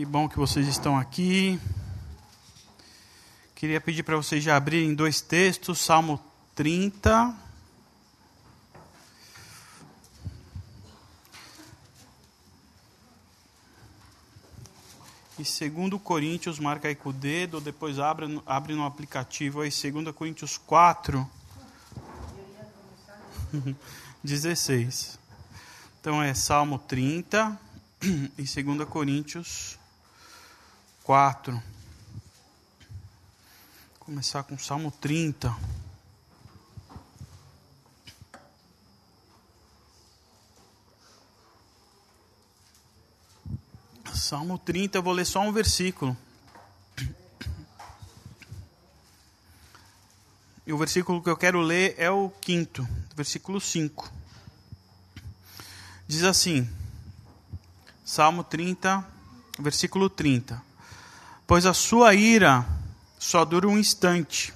[0.00, 1.60] Que bom que vocês estão aqui.
[3.54, 6.18] Queria pedir para vocês já abrirem dois textos, Salmo
[6.54, 7.36] 30.
[15.38, 20.14] E 2 Coríntios, marca aí com o dedo, depois abre, abre no aplicativo aí, 2
[20.14, 21.28] Coríntios 4,
[24.24, 25.18] 16.
[26.00, 27.60] Então é Salmo 30
[28.38, 29.78] e 2 Coríntios
[31.10, 31.52] 4.
[31.52, 31.62] Vou
[33.98, 35.52] começar com Salmo 30.
[44.14, 46.16] Salmo 30, eu vou ler só um versículo.
[50.64, 54.08] E o versículo que eu quero ler é o quinto, versículo 5.
[56.06, 56.70] Diz assim:
[58.04, 59.04] Salmo 30,
[59.58, 60.69] versículo 30.
[61.50, 62.64] Pois a sua ira
[63.18, 64.54] só dura um instante,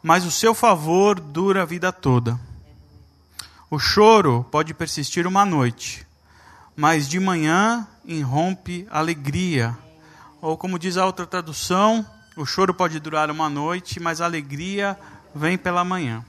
[0.00, 2.38] mas o seu favor dura a vida toda.
[3.68, 6.06] O choro pode persistir uma noite,
[6.76, 9.76] mas de manhã irrompe alegria.
[10.40, 14.96] Ou como diz a outra tradução, o choro pode durar uma noite, mas a alegria
[15.34, 16.24] vem pela manhã.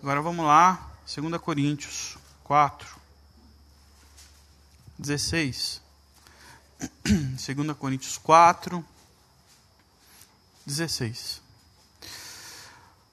[0.00, 2.86] Agora vamos lá, 2 Coríntios 4.
[4.96, 5.89] 16.
[7.04, 8.84] 2 Coríntios 4,
[10.64, 11.40] 16.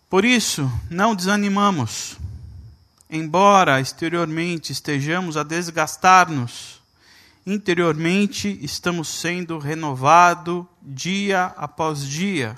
[0.09, 2.17] Por isso, não desanimamos,
[3.09, 6.81] embora exteriormente estejamos a desgastar-nos,
[7.45, 12.57] interiormente estamos sendo renovados dia após dia,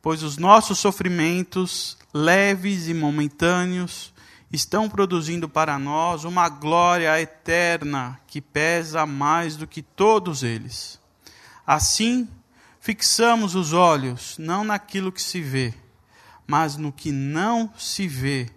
[0.00, 4.12] pois os nossos sofrimentos, leves e momentâneos,
[4.50, 10.98] estão produzindo para nós uma glória eterna que pesa mais do que todos eles.
[11.66, 12.28] Assim,
[12.80, 15.72] fixamos os olhos não naquilo que se vê,
[16.46, 18.50] mas no que não se vê,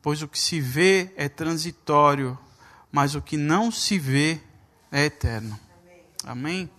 [0.00, 2.38] pois o que se vê é transitório,
[2.90, 4.40] mas o que não se vê
[4.90, 5.58] é eterno.
[6.24, 6.70] Amém?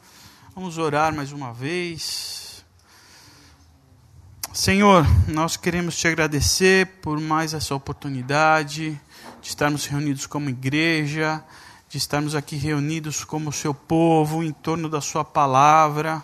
[0.56, 2.45] Vamos orar mais uma vez.
[4.56, 8.92] Senhor, nós queremos te agradecer por mais essa oportunidade
[9.42, 11.44] de estarmos reunidos como igreja,
[11.90, 16.24] de estarmos aqui reunidos como seu povo em torno da sua palavra,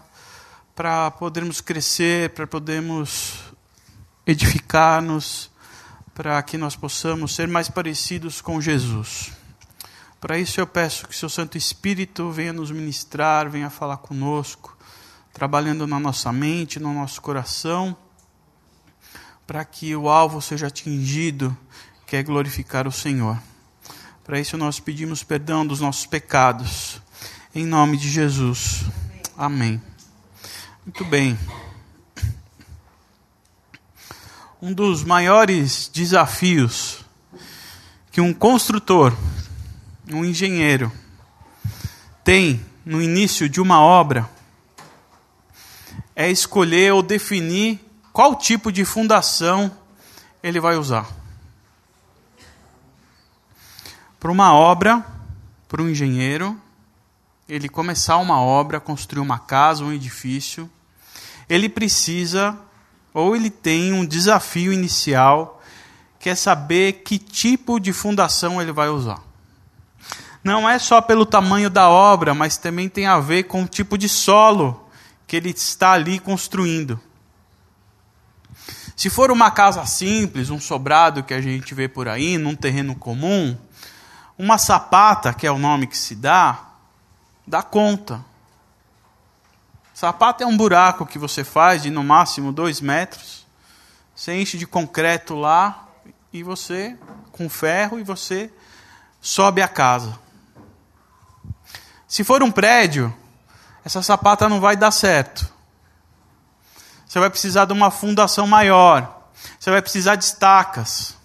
[0.74, 3.34] para podermos crescer, para podermos
[4.26, 5.52] edificar-nos,
[6.16, 9.34] para que nós possamos ser mais parecidos com Jesus.
[10.22, 14.78] Para isso eu peço que seu Santo Espírito venha nos ministrar, venha falar conosco,
[15.34, 17.94] trabalhando na nossa mente, no nosso coração
[19.52, 21.58] para que o alvo seja atingido,
[22.08, 23.38] que é glorificar o Senhor.
[24.24, 27.02] Para isso nós pedimos perdão dos nossos pecados.
[27.54, 28.86] Em nome de Jesus.
[29.38, 29.82] Amém.
[30.86, 31.38] Muito bem.
[34.62, 37.04] Um dos maiores desafios
[38.10, 39.14] que um construtor,
[40.10, 40.90] um engenheiro,
[42.24, 44.30] tem no início de uma obra
[46.16, 49.72] é escolher ou definir qual tipo de fundação
[50.44, 51.08] ele vai usar.
[54.20, 55.06] Para uma obra,
[55.68, 56.60] para um engenheiro,
[57.48, 60.70] ele começar uma obra, construir uma casa, um edifício,
[61.50, 62.58] ele precisa,
[63.14, 65.62] ou ele tem um desafio inicial,
[66.20, 69.22] que é saber que tipo de fundação ele vai usar.
[70.44, 73.98] Não é só pelo tamanho da obra, mas também tem a ver com o tipo
[73.98, 74.90] de solo
[75.28, 77.00] que ele está ali construindo.
[79.02, 82.94] Se for uma casa simples, um sobrado que a gente vê por aí, num terreno
[82.94, 83.58] comum,
[84.38, 86.68] uma sapata, que é o nome que se dá,
[87.48, 88.24] dá conta.
[89.92, 93.48] Sapata é um buraco que você faz de no máximo dois metros.
[94.16, 95.88] Você enche de concreto lá
[96.32, 96.96] e você,
[97.32, 98.54] com ferro, e você
[99.20, 100.16] sobe a casa.
[102.08, 103.12] Se for um prédio,
[103.84, 105.52] essa sapata não vai dar certo.
[107.12, 109.28] Você vai precisar de uma fundação maior.
[109.60, 111.18] Você vai precisar de estacas.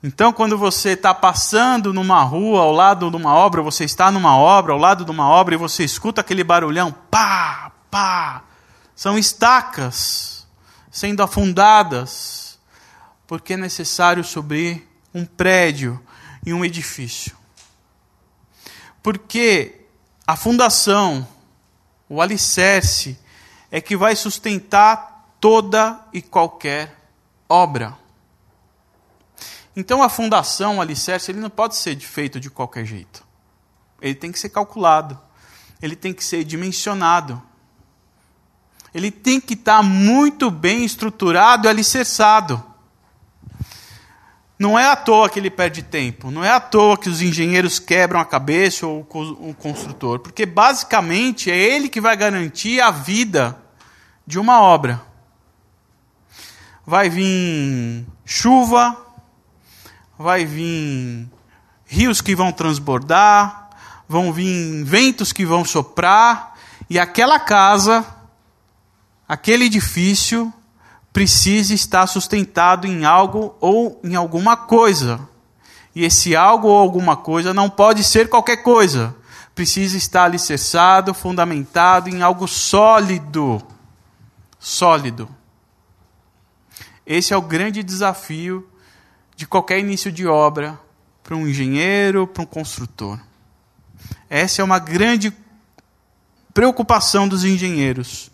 [0.00, 4.36] Então, quando você está passando numa rua, ao lado de uma obra, você está numa
[4.36, 8.44] obra, ao lado de uma obra, e você escuta aquele barulhão, pá, pá,
[8.94, 10.46] são estacas
[10.88, 12.56] sendo afundadas,
[13.26, 16.00] porque é necessário subir um prédio
[16.46, 17.36] e um edifício.
[19.02, 19.80] Porque
[20.24, 21.26] a fundação,
[22.08, 23.18] o alicerce,
[23.70, 26.96] é que vai sustentar toda e qualquer
[27.48, 27.96] obra.
[29.74, 33.24] Então a fundação, o alicerce, ele não pode ser feito de qualquer jeito.
[34.00, 35.18] Ele tem que ser calculado.
[35.82, 37.42] ele tem que ser dimensionado.
[38.94, 42.64] Ele tem que estar muito bem estruturado e alicerçado.
[44.58, 47.78] Não é à toa que ele perde tempo, não é à toa que os engenheiros
[47.78, 53.58] quebram a cabeça ou o construtor, porque basicamente é ele que vai garantir a vida
[54.26, 55.02] de uma obra.
[56.86, 58.96] Vai vir chuva,
[60.18, 61.28] vai vir
[61.84, 63.68] rios que vão transbordar,
[64.08, 66.54] vão vir ventos que vão soprar,
[66.88, 68.06] e aquela casa,
[69.28, 70.50] aquele edifício
[71.16, 75.26] precisa estar sustentado em algo ou em alguma coisa.
[75.94, 79.16] E esse algo ou alguma coisa não pode ser qualquer coisa.
[79.54, 83.62] Precisa estar alicerçado, fundamentado em algo sólido.
[84.58, 85.26] Sólido.
[87.06, 88.68] Esse é o grande desafio
[89.34, 90.78] de qualquer início de obra
[91.24, 93.18] para um engenheiro, para um construtor.
[94.28, 95.32] Essa é uma grande
[96.52, 98.30] preocupação dos engenheiros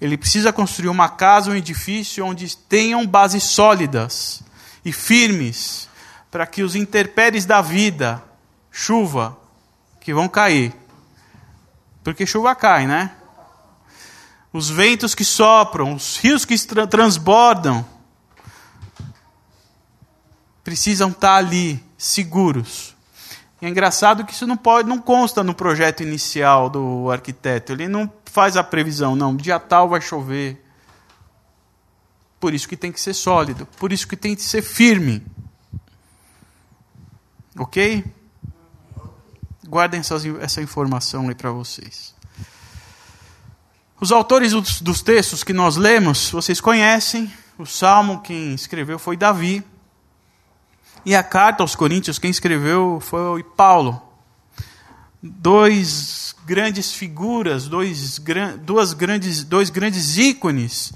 [0.00, 4.42] ele precisa construir uma casa, um edifício onde tenham bases sólidas
[4.84, 5.88] e firmes
[6.30, 8.22] para que os intempéries da vida,
[8.70, 9.38] chuva,
[10.00, 10.74] que vão cair.
[12.02, 13.12] Porque chuva cai, né?
[14.52, 16.56] Os ventos que sopram, os rios que
[16.88, 17.84] transbordam,
[20.62, 22.94] precisam estar ali, seguros.
[23.60, 27.72] E é engraçado que isso não pode, não consta no projeto inicial do arquiteto.
[27.72, 30.60] Ele não faz a previsão, não, dia tal vai chover.
[32.40, 35.24] Por isso que tem que ser sólido, por isso que tem que ser firme.
[37.56, 38.04] Ok?
[39.68, 42.12] Guardem essas, essa informação aí para vocês.
[44.00, 47.32] Os autores dos, dos textos que nós lemos, vocês conhecem.
[47.56, 49.62] O Salmo, quem escreveu foi Davi.
[51.06, 54.02] E a carta aos Coríntios, quem escreveu foi Paulo.
[55.26, 58.20] Dois grandes figuras, dois,
[58.60, 60.92] duas grandes, dois grandes ícones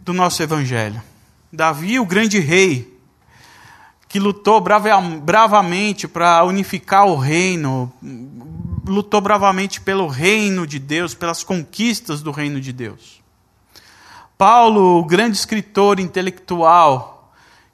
[0.00, 1.02] do nosso Evangelho.
[1.52, 2.98] Davi, o grande rei,
[4.08, 7.92] que lutou bravamente para unificar o reino,
[8.86, 13.20] lutou bravamente pelo reino de Deus, pelas conquistas do reino de Deus.
[14.38, 17.17] Paulo, o grande escritor intelectual,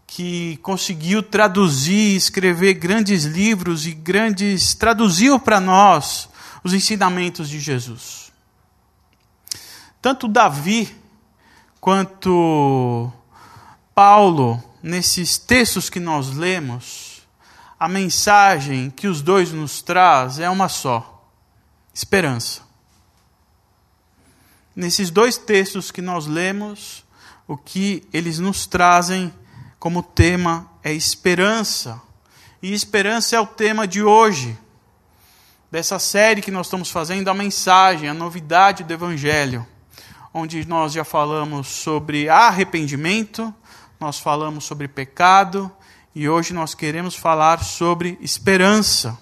[0.07, 6.29] que conseguiu traduzir, escrever grandes livros e grandes traduziu para nós
[6.63, 8.33] os ensinamentos de Jesus.
[10.01, 10.95] Tanto Davi
[11.81, 13.13] quanto
[13.95, 17.23] Paulo, nesses textos que nós lemos,
[17.79, 21.27] a mensagem que os dois nos traz é uma só:
[21.93, 22.63] esperança.
[24.75, 27.05] Nesses dois textos que nós lemos,
[27.47, 29.33] o que eles nos trazem
[29.85, 32.01] como tema é esperança.
[32.63, 34.59] E esperança é o tema de hoje
[35.71, 39.67] dessa série que nós estamos fazendo, a mensagem, a novidade do Evangelho,
[40.33, 43.55] onde nós já falamos sobre arrependimento,
[44.01, 45.71] nós falamos sobre pecado
[46.15, 49.19] e hoje nós queremos falar sobre esperança.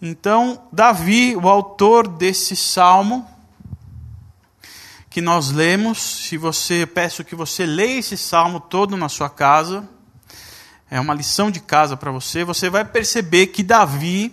[0.00, 3.26] Então, Davi, o autor desse salmo
[5.10, 9.86] que nós lemos, se você peço que você leia esse salmo todo na sua casa,
[10.88, 14.32] é uma lição de casa para você, você vai perceber que Davi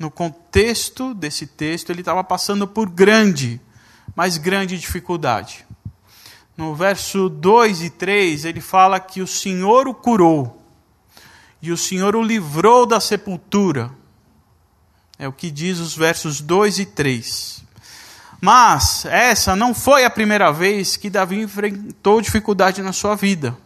[0.00, 3.60] no contexto desse texto, ele estava passando por grande,
[4.16, 5.66] mas grande dificuldade.
[6.56, 10.64] No verso 2 e 3, ele fala que o Senhor o curou
[11.60, 13.92] e o Senhor o livrou da sepultura.
[15.18, 17.62] É o que diz os versos 2 e 3.
[18.40, 23.56] Mas essa não foi a primeira vez que Davi enfrentou dificuldade na sua vida.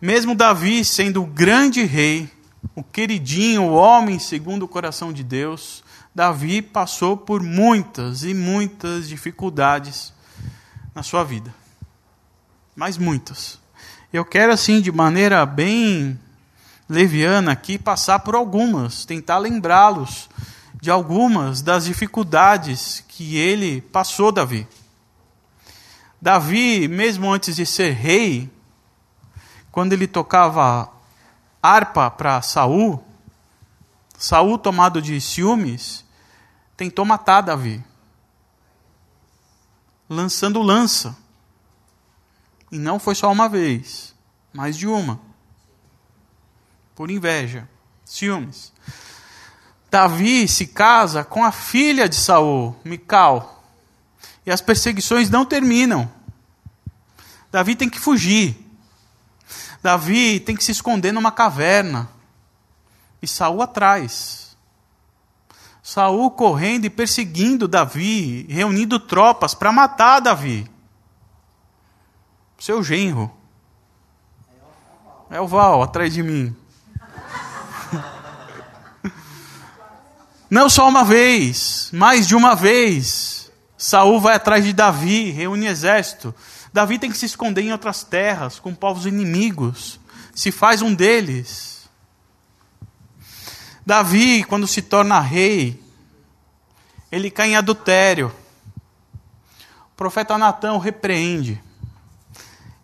[0.00, 2.30] Mesmo Davi sendo o grande rei,
[2.74, 5.82] o queridinho, o homem segundo o coração de Deus,
[6.14, 10.12] Davi passou por muitas e muitas dificuldades
[10.94, 11.54] na sua vida.
[12.76, 13.58] Mas muitas.
[14.12, 16.18] Eu quero, assim, de maneira bem
[16.88, 20.28] leviana aqui, passar por algumas, tentar lembrá-los
[20.84, 24.68] de algumas das dificuldades que ele passou, Davi.
[26.20, 28.52] Davi, mesmo antes de ser rei,
[29.72, 30.92] quando ele tocava
[31.62, 33.02] harpa para Saul,
[34.18, 36.04] Saul, tomado de ciúmes,
[36.76, 37.82] tentou matar Davi,
[40.06, 41.16] lançando lança.
[42.70, 44.14] E não foi só uma vez,
[44.52, 45.18] mais de uma.
[46.94, 47.66] Por inveja,
[48.04, 48.70] ciúmes.
[49.94, 53.62] Davi se casa com a filha de Saul, Mical.
[54.44, 56.10] E as perseguições não terminam.
[57.48, 58.56] Davi tem que fugir.
[59.80, 62.08] Davi tem que se esconder numa caverna.
[63.22, 64.56] E Saul atrás.
[65.80, 70.68] Saul correndo e perseguindo Davi, reunindo tropas para matar Davi.
[72.58, 73.32] Seu genro.
[75.30, 76.56] É o Val, atrás de mim.
[80.54, 83.50] Não só uma vez, mais de uma vez.
[83.76, 86.32] Saul vai atrás de Davi, reúne exército.
[86.72, 89.98] Davi tem que se esconder em outras terras, com povos inimigos.
[90.32, 91.90] Se faz um deles.
[93.84, 95.82] Davi, quando se torna rei,
[97.10, 98.32] ele cai em adultério.
[99.92, 101.60] O profeta Natão repreende.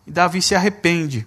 [0.05, 1.25] E Davi se arrepende.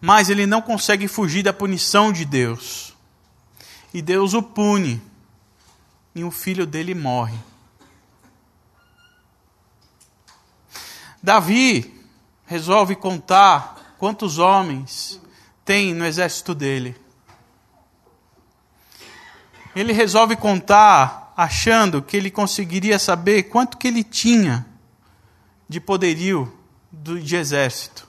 [0.00, 2.94] Mas ele não consegue fugir da punição de Deus.
[3.92, 5.02] E Deus o pune.
[6.14, 7.38] E o filho dele morre.
[11.22, 11.92] Davi
[12.46, 15.20] resolve contar quantos homens
[15.64, 16.96] tem no exército dele.
[19.74, 24.64] Ele resolve contar achando que ele conseguiria saber quanto que ele tinha
[25.68, 26.56] de poderio
[26.90, 28.05] de exército.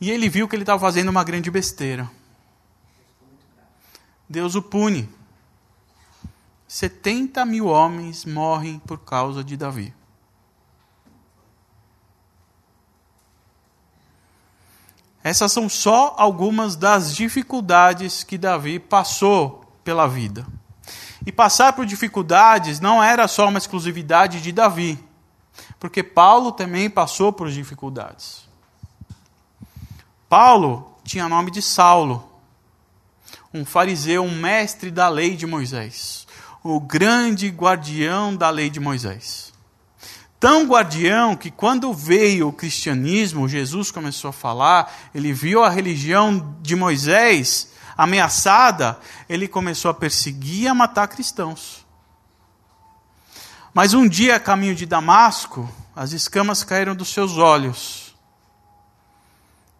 [0.00, 2.08] E ele viu que ele estava fazendo uma grande besteira.
[4.28, 5.08] Deus o pune.
[6.68, 9.94] 70 mil homens morrem por causa de Davi.
[15.22, 20.46] Essas são só algumas das dificuldades que Davi passou pela vida.
[21.26, 24.98] E passar por dificuldades não era só uma exclusividade de Davi,
[25.78, 28.47] porque Paulo também passou por dificuldades.
[30.28, 32.28] Paulo tinha nome de Saulo,
[33.52, 36.28] um fariseu, um mestre da lei de Moisés
[36.62, 39.52] o grande guardião da lei de Moisés.
[40.40, 46.56] Tão guardião que quando veio o cristianismo, Jesus começou a falar, ele viu a religião
[46.60, 51.84] de Moisés ameaçada, ele começou a perseguir e a matar cristãos.
[53.74, 58.07] Mas um dia, a caminho de Damasco, as escamas caíram dos seus olhos.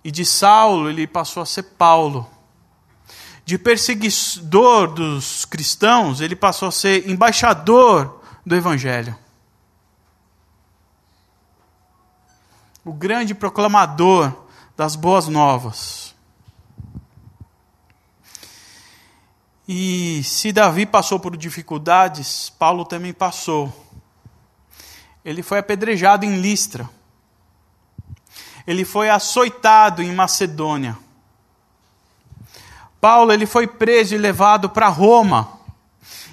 [0.03, 2.29] E de Saulo ele passou a ser Paulo
[3.49, 9.17] de perseguidor dos cristãos, ele passou a ser embaixador do Evangelho.
[12.85, 14.35] O grande proclamador
[14.77, 16.15] das boas novas.
[19.67, 23.73] E se Davi passou por dificuldades, Paulo também passou.
[25.25, 26.87] Ele foi apedrejado em Listra.
[28.69, 30.99] Ele foi açoitado em Macedônia.
[33.01, 35.49] Paulo ele foi preso e levado para Roma.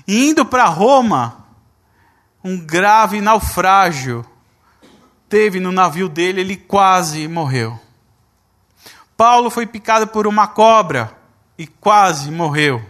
[0.05, 1.45] E indo para Roma,
[2.43, 4.25] um grave naufrágio
[5.29, 7.79] teve no navio dele, ele quase morreu.
[9.15, 11.17] Paulo foi picado por uma cobra
[11.57, 12.83] e quase morreu.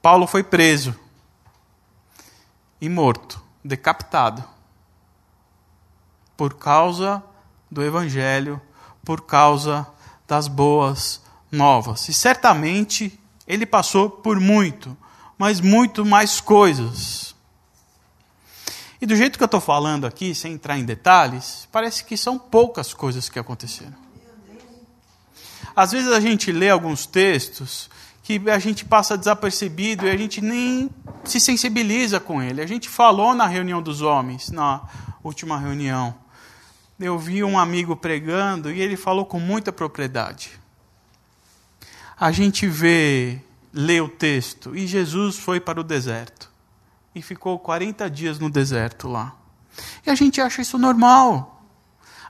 [0.00, 0.98] Paulo foi preso
[2.80, 4.42] e morto, decapitado,
[6.34, 7.22] por causa
[7.72, 8.60] do Evangelho,
[9.02, 9.86] por causa
[10.28, 12.08] das boas novas.
[12.08, 14.96] E certamente ele passou por muito,
[15.38, 17.34] mas muito mais coisas.
[19.00, 22.38] E do jeito que eu estou falando aqui, sem entrar em detalhes, parece que são
[22.38, 23.94] poucas coisas que aconteceram.
[25.74, 27.90] Às vezes a gente lê alguns textos
[28.22, 30.90] que a gente passa desapercebido e a gente nem
[31.24, 32.60] se sensibiliza com ele.
[32.60, 34.82] A gente falou na reunião dos homens, na
[35.24, 36.21] última reunião.
[37.04, 40.62] Eu vi um amigo pregando e ele falou com muita propriedade
[42.22, 43.40] a gente vê,
[43.72, 46.48] lê o texto, e Jesus foi para o deserto.
[47.12, 49.34] E ficou 40 dias no deserto lá.
[50.06, 51.66] E a gente acha isso normal.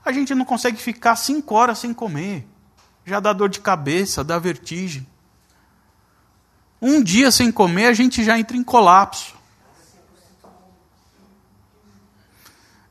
[0.03, 2.47] A gente não consegue ficar cinco horas sem comer.
[3.05, 5.05] Já dá dor de cabeça, dá vertigem.
[6.81, 9.35] Um dia sem comer, a gente já entra em colapso.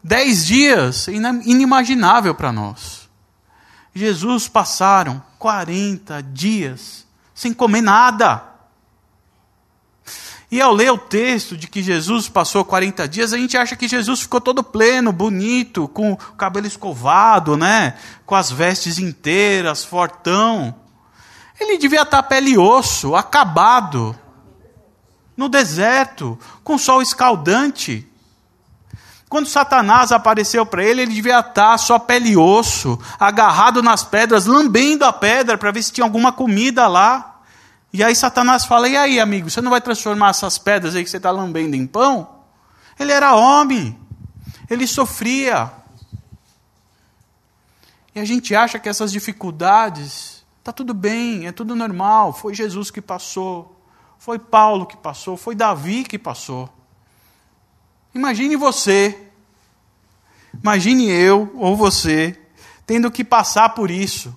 [0.03, 3.09] Dez dias, inimaginável para nós.
[3.95, 8.43] Jesus passaram 40 dias sem comer nada.
[10.51, 13.89] E ao ler o texto de que Jesus passou 40 dias, a gente acha que
[13.89, 17.95] Jesus ficou todo pleno, bonito, com o cabelo escovado, né?
[18.27, 20.75] com as vestes inteiras, fortão.
[21.59, 24.15] Ele devia estar pele e osso, acabado,
[25.37, 28.07] no deserto, com sol escaldante.
[29.33, 34.45] Quando Satanás apareceu para ele, ele devia estar só pele e osso, agarrado nas pedras,
[34.45, 37.41] lambendo a pedra para ver se tinha alguma comida lá.
[37.95, 41.09] E aí Satanás fala: E aí, amigo, você não vai transformar essas pedras aí que
[41.09, 42.29] você está lambendo em pão?
[43.01, 43.99] Ele era homem,
[44.69, 45.73] ele sofria.
[48.15, 52.91] E a gente acha que essas dificuldades, está tudo bem, é tudo normal, foi Jesus
[52.91, 53.83] que passou,
[54.19, 56.69] foi Paulo que passou, foi Davi que passou.
[58.15, 59.19] Imagine você,
[60.63, 62.39] imagine eu ou você,
[62.87, 64.37] tendo que passar por isso.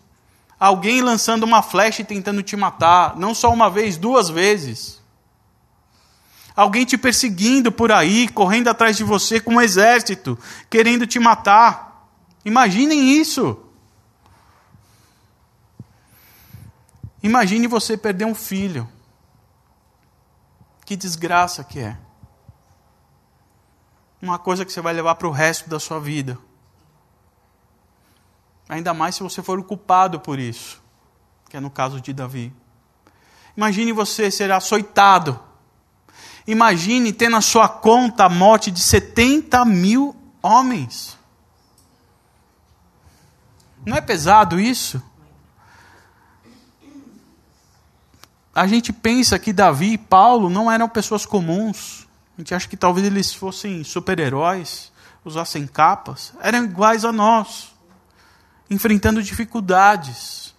[0.58, 5.01] Alguém lançando uma flecha e tentando te matar, não só uma vez, duas vezes.
[6.55, 10.39] Alguém te perseguindo por aí, correndo atrás de você com um exército,
[10.70, 12.10] querendo te matar.
[12.46, 13.60] Imaginem isso.
[17.22, 18.88] Imagine você perder um filho.
[20.86, 21.98] Que desgraça que é.
[24.25, 26.36] Uma coisa que você vai levar para o resto da sua vida.
[28.67, 30.82] Ainda mais se você for o culpado por isso,
[31.48, 32.51] que é no caso de Davi.
[33.55, 35.39] Imagine você ser açoitado.
[36.48, 41.20] Imagine ter na sua conta a morte de 70 mil homens.
[43.86, 45.00] Não é pesado isso?
[48.55, 52.04] A gente pensa que Davi e Paulo não eram pessoas comuns.
[52.38, 54.92] A gente acha que talvez eles fossem super-heróis,
[55.24, 56.34] usassem capas.
[56.42, 57.75] Eram iguais a nós
[58.70, 60.54] enfrentando dificuldades.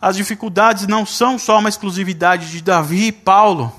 [0.00, 3.74] As dificuldades não são só uma exclusividade de Davi e Paulo,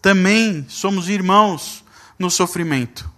[0.00, 1.84] também somos irmãos
[2.18, 3.10] no sofrimento.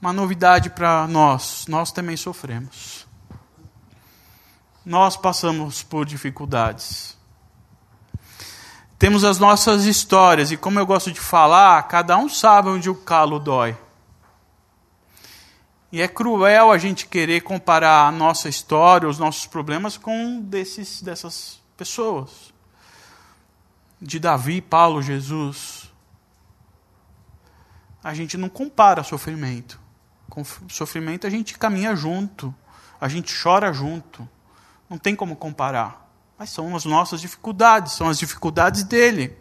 [0.00, 3.06] Uma novidade para nós, nós também sofremos.
[4.84, 7.16] Nós passamos por dificuldades.
[9.02, 12.94] Temos as nossas histórias, e como eu gosto de falar, cada um sabe onde o
[12.94, 13.76] calo dói.
[15.90, 21.02] E é cruel a gente querer comparar a nossa história, os nossos problemas com desses,
[21.02, 22.54] dessas pessoas.
[24.00, 25.90] De Davi, Paulo, Jesus.
[28.04, 29.80] A gente não compara sofrimento.
[30.30, 32.54] Com sofrimento a gente caminha junto,
[33.00, 34.28] a gente chora junto.
[34.88, 36.01] Não tem como comparar.
[36.42, 39.32] Mas são as nossas dificuldades, são as dificuldades dele.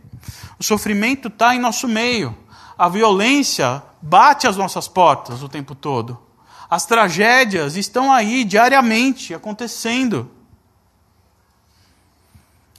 [0.60, 2.38] O sofrimento está em nosso meio.
[2.78, 6.22] A violência bate às nossas portas o tempo todo.
[6.70, 10.30] As tragédias estão aí diariamente acontecendo.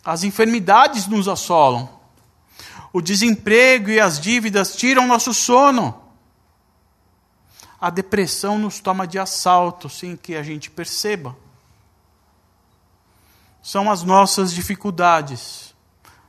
[0.05, 1.91] As enfermidades nos assolam.
[2.93, 6.01] O desemprego e as dívidas tiram nosso sono.
[7.81, 11.37] A depressão nos toma de assalto sem que a gente perceba.
[13.63, 15.75] São as nossas dificuldades.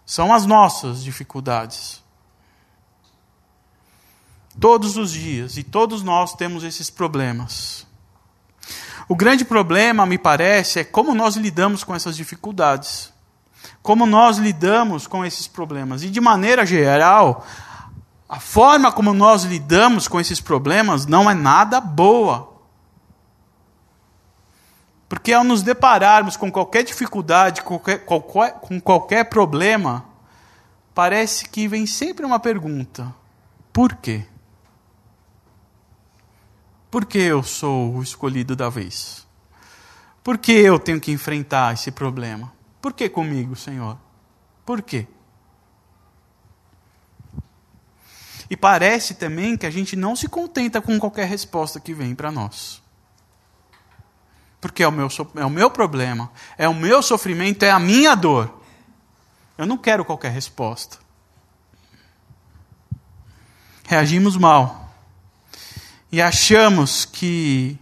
[0.06, 2.04] São as nossas dificuldades.
[4.60, 7.88] Todos os dias, e todos nós temos esses problemas.
[9.10, 13.12] O grande problema, me parece, é como nós lidamos com essas dificuldades.
[13.82, 16.04] Como nós lidamos com esses problemas.
[16.04, 17.46] E, de maneira geral,
[18.30, 22.53] a forma como nós lidamos com esses problemas não é nada boa.
[25.14, 30.04] Porque ao nos depararmos com qualquer dificuldade, qualquer, qualquer, com qualquer problema,
[30.92, 33.14] parece que vem sempre uma pergunta:
[33.72, 34.26] por quê?
[36.90, 39.28] Por que eu sou o escolhido da vez?
[40.24, 42.52] Por que eu tenho que enfrentar esse problema?
[42.82, 44.00] Por que comigo, Senhor?
[44.66, 45.06] Por quê?
[48.50, 52.32] E parece também que a gente não se contenta com qualquer resposta que vem para
[52.32, 52.83] nós.
[54.64, 58.16] Porque é o, meu, é o meu problema, é o meu sofrimento, é a minha
[58.16, 58.62] dor.
[59.58, 61.00] Eu não quero qualquer resposta.
[63.84, 64.90] Reagimos mal
[66.10, 67.78] e achamos que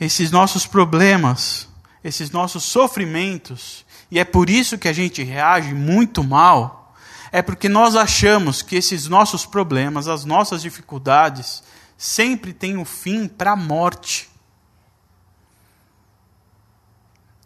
[0.00, 1.68] esses nossos problemas,
[2.02, 6.96] esses nossos sofrimentos, e é por isso que a gente reage muito mal,
[7.30, 11.62] é porque nós achamos que esses nossos problemas, as nossas dificuldades,
[11.96, 14.33] sempre têm um fim para a morte.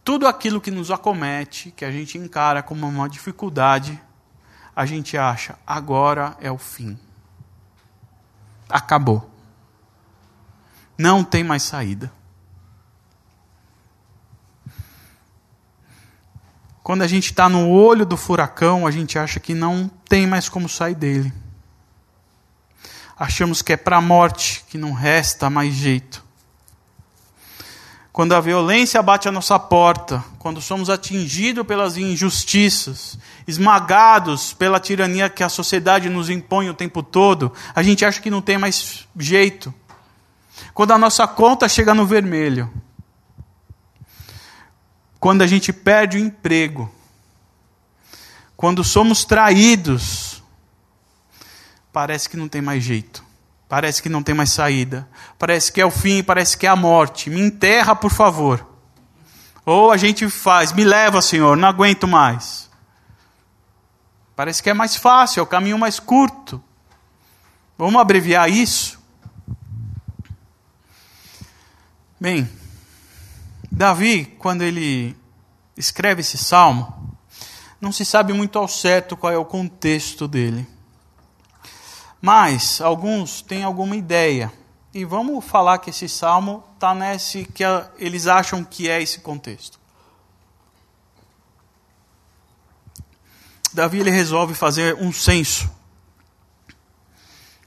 [0.08, 4.00] Tudo aquilo que nos acomete, que a gente encara como uma dificuldade,
[4.74, 6.98] a gente acha, agora é o fim.
[8.70, 9.30] Acabou.
[10.96, 12.10] Não tem mais saída.
[16.82, 20.48] Quando a gente está no olho do furacão, a gente acha que não tem mais
[20.48, 21.30] como sair dele.
[23.14, 26.24] Achamos que é para a morte, que não resta mais jeito.
[28.18, 35.30] Quando a violência bate à nossa porta, quando somos atingidos pelas injustiças, esmagados pela tirania
[35.30, 39.06] que a sociedade nos impõe o tempo todo, a gente acha que não tem mais
[39.16, 39.72] jeito.
[40.74, 42.68] Quando a nossa conta chega no vermelho.
[45.20, 46.92] Quando a gente perde o emprego.
[48.56, 50.42] Quando somos traídos.
[51.92, 53.27] Parece que não tem mais jeito.
[53.68, 55.06] Parece que não tem mais saída.
[55.38, 57.28] Parece que é o fim, parece que é a morte.
[57.28, 58.66] Me enterra, por favor.
[59.66, 62.70] Ou a gente faz, me leva, Senhor, não aguento mais.
[64.34, 66.62] Parece que é mais fácil, é o caminho mais curto.
[67.76, 68.98] Vamos abreviar isso?
[72.18, 72.48] Bem,
[73.70, 75.14] Davi, quando ele
[75.76, 77.16] escreve esse salmo,
[77.80, 80.66] não se sabe muito ao certo qual é o contexto dele.
[82.20, 84.52] Mas alguns têm alguma ideia.
[84.92, 87.62] E vamos falar que esse salmo está nesse que
[87.98, 89.78] eles acham que é esse contexto.
[93.72, 95.70] Davi ele resolve fazer um censo.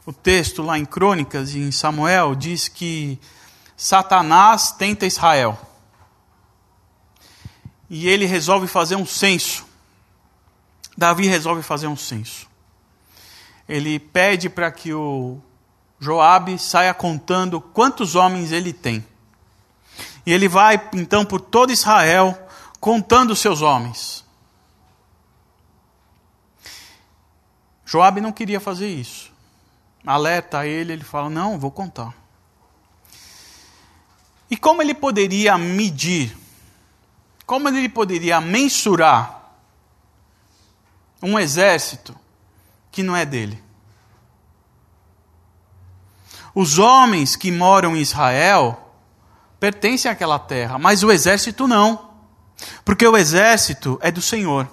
[0.05, 3.19] O texto lá em Crônicas e em Samuel diz que
[3.77, 5.57] Satanás tenta Israel.
[7.89, 9.65] E ele resolve fazer um censo.
[10.97, 12.50] Davi resolve fazer um censo.
[13.71, 15.39] Ele pede para que o
[15.97, 19.01] Joabe saia contando quantos homens ele tem.
[20.25, 22.37] E ele vai então por todo Israel
[22.81, 24.25] contando seus homens.
[27.85, 29.31] Joabe não queria fazer isso.
[30.05, 32.13] Alerta ele, ele fala: "Não, vou contar".
[34.49, 36.37] E como ele poderia medir?
[37.45, 39.55] Como ele poderia mensurar
[41.23, 42.19] um exército
[42.91, 43.61] que não é dele?
[46.53, 48.93] Os homens que moram em Israel
[49.59, 52.11] pertencem àquela terra, mas o exército não.
[52.83, 54.67] Porque o exército é do Senhor.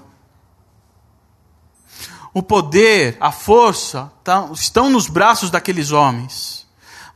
[2.34, 6.66] O poder, a força tá, estão nos braços daqueles homens,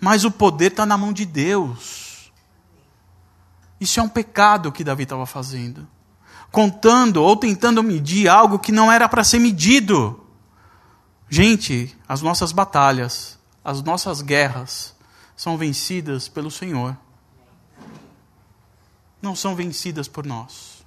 [0.00, 2.32] mas o poder está na mão de Deus.
[3.80, 5.86] Isso é um pecado que Davi estava fazendo.
[6.50, 10.21] Contando ou tentando medir algo que não era para ser medido.
[11.34, 14.94] Gente, as nossas batalhas, as nossas guerras
[15.34, 16.94] são vencidas pelo Senhor.
[19.22, 20.84] Não são vencidas por nós.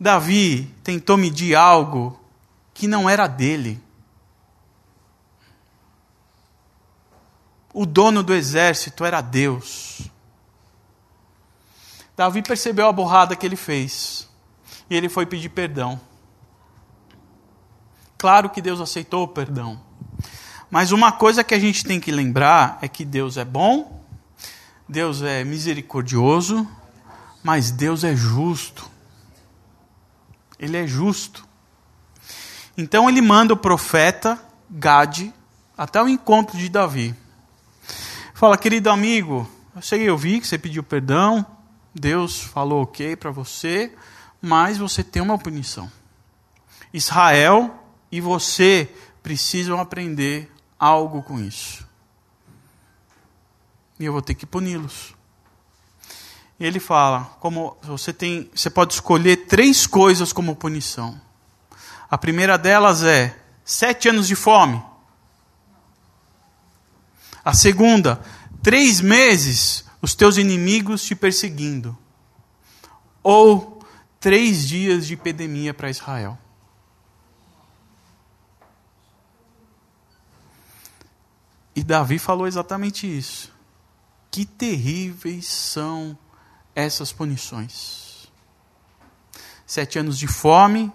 [0.00, 2.18] Davi tentou medir algo
[2.72, 3.78] que não era dele.
[7.74, 10.10] O dono do exército era Deus.
[12.16, 14.26] Davi percebeu a borrada que ele fez.
[14.88, 16.00] E ele foi pedir perdão.
[18.18, 19.80] Claro que Deus aceitou o perdão.
[20.70, 24.04] Mas uma coisa que a gente tem que lembrar é que Deus é bom,
[24.88, 26.66] Deus é misericordioso,
[27.42, 28.90] mas Deus é justo.
[30.58, 31.46] Ele é justo.
[32.76, 35.32] Então ele manda o profeta Gade
[35.76, 37.14] até o encontro de Davi.
[38.34, 41.44] Fala, querido amigo, eu sei, eu vi que você pediu perdão,
[41.94, 43.92] Deus falou ok para você,
[44.42, 45.90] mas você tem uma punição.
[46.92, 47.85] Israel
[48.16, 48.88] e você
[49.22, 51.86] precisam aprender algo com isso.
[54.00, 55.14] E eu vou ter que puni-los.
[56.58, 61.20] E ele fala, como você tem, você pode escolher três coisas como punição.
[62.10, 64.82] A primeira delas é sete anos de fome.
[67.44, 68.22] A segunda,
[68.62, 71.94] três meses os teus inimigos te perseguindo.
[73.22, 73.84] Ou
[74.18, 76.38] três dias de epidemia para Israel.
[81.76, 83.52] E Davi falou exatamente isso.
[84.30, 86.18] Que terríveis são
[86.74, 88.32] essas punições.
[89.66, 90.90] Sete anos de fome,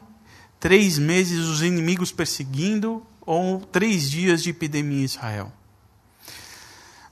[0.59, 5.53] três meses os inimigos perseguindo, ou três dias de epidemia em Israel.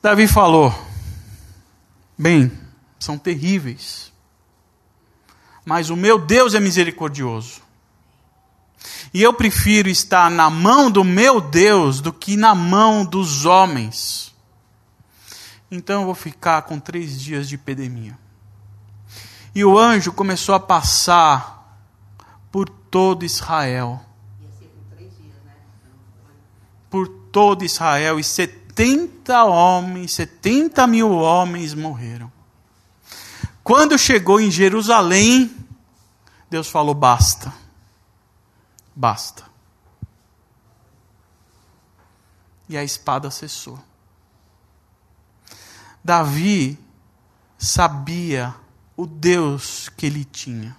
[0.01, 0.73] Davi falou:
[2.17, 2.51] Bem,
[2.99, 4.12] são terríveis.
[5.63, 7.62] Mas o meu Deus é misericordioso.
[9.13, 14.34] E eu prefiro estar na mão do meu Deus do que na mão dos homens.
[15.72, 18.18] Então eu vou ficar com três dias de epidemia.
[19.54, 21.60] E o anjo começou a passar
[22.52, 24.00] por todo Israel.
[26.89, 28.20] Por todo Israel.
[28.20, 32.32] E 70 homens, 70 mil homens morreram.
[33.63, 35.56] Quando chegou em Jerusalém,
[36.50, 37.54] Deus falou: basta.
[38.99, 39.45] Basta.
[42.67, 43.79] E a espada cessou.
[46.03, 46.77] Davi
[47.57, 48.53] sabia
[48.97, 50.75] o Deus que ele tinha.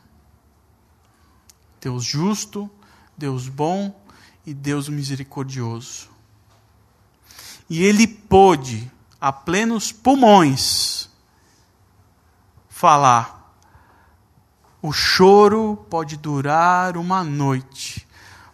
[1.81, 2.71] Deus justo,
[3.17, 3.99] Deus bom
[4.45, 6.11] e Deus misericordioso.
[7.71, 11.09] E ele pôde, a plenos pulmões,
[12.69, 13.41] falar:
[14.83, 18.00] o choro pode durar uma noite,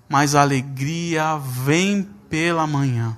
[0.08, 3.16] mas a alegria vem pela manhã.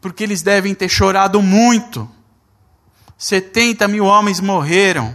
[0.00, 2.08] porque eles devem ter chorado muito.
[3.18, 5.14] 70 mil homens morreram,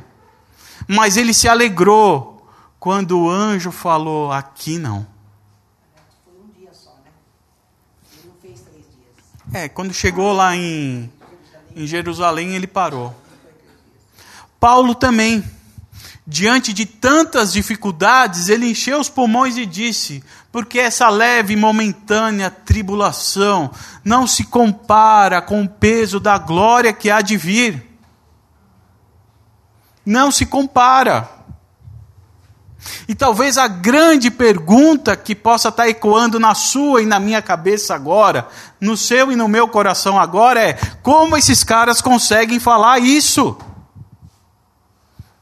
[0.88, 2.48] mas ele se alegrou
[2.80, 5.08] quando o anjo falou: aqui não.
[6.24, 7.12] Foi um dia só, né?
[8.14, 9.56] Ele não fez três dias.
[9.56, 11.12] É, quando chegou lá em,
[11.76, 13.12] em Jerusalém, ele parou.
[14.60, 15.44] Paulo também,
[16.28, 22.50] diante de tantas dificuldades, ele encheu os pulmões e disse: porque essa leve e momentânea
[22.50, 23.70] tribulação
[24.06, 27.86] não se compara com o peso da glória que há de vir.
[30.06, 31.30] Não se compara.
[33.08, 37.94] E talvez a grande pergunta que possa estar ecoando na sua e na minha cabeça
[37.94, 38.48] agora,
[38.80, 43.58] no seu e no meu coração agora é: como esses caras conseguem falar isso?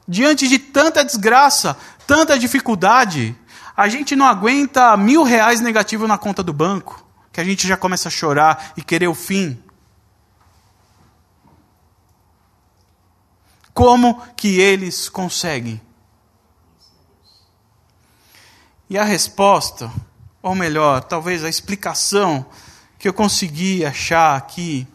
[0.06, 3.36] Diante de tanta desgraça, tanta dificuldade,
[3.76, 7.76] a gente não aguenta mil reais negativo na conta do banco, que a gente já
[7.76, 9.60] começa a chorar e querer o fim.
[13.72, 15.80] Como que eles conseguem?
[18.88, 19.90] E a resposta,
[20.40, 22.46] ou melhor, talvez a explicação
[22.98, 24.86] que eu consegui achar aqui,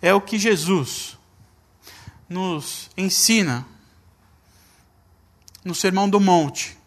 [0.00, 1.18] é o que Jesus
[2.28, 3.66] nos ensina
[5.68, 6.78] no Sermão do Monte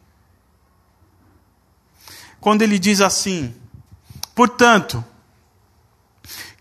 [2.41, 3.55] quando ele diz assim:
[4.33, 5.05] Portanto,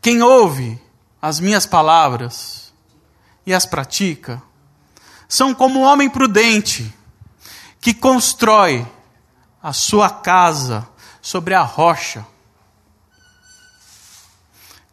[0.02, 0.80] quem ouve
[1.20, 2.72] as minhas palavras
[3.46, 4.40] e as pratica,
[5.26, 6.94] são como um homem prudente
[7.80, 8.86] que constrói
[9.62, 10.86] a sua casa
[11.22, 12.26] sobre a rocha.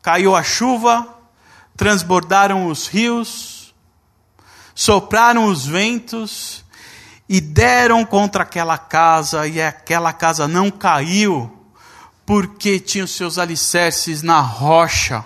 [0.02, 1.18] Caiu a chuva,
[1.76, 3.74] transbordaram os rios,
[4.74, 6.64] sopraram os ventos
[7.30, 11.52] e deram contra aquela casa, e aquela casa não caiu,
[12.26, 15.26] porque tinha os seus alicerces na rocha.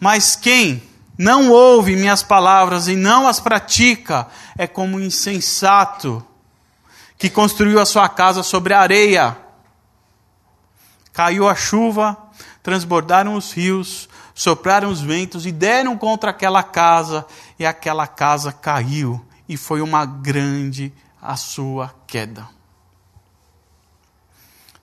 [0.00, 0.82] Mas quem
[1.16, 6.24] não ouve minhas palavras e não as pratica, é como um insensato
[7.16, 9.36] que construiu a sua casa sobre a areia.
[11.12, 12.16] Caiu a chuva,
[12.62, 17.26] transbordaram os rios, sopraram os ventos e deram contra aquela casa,
[17.58, 22.48] e aquela casa caiu, e foi uma grande a sua queda.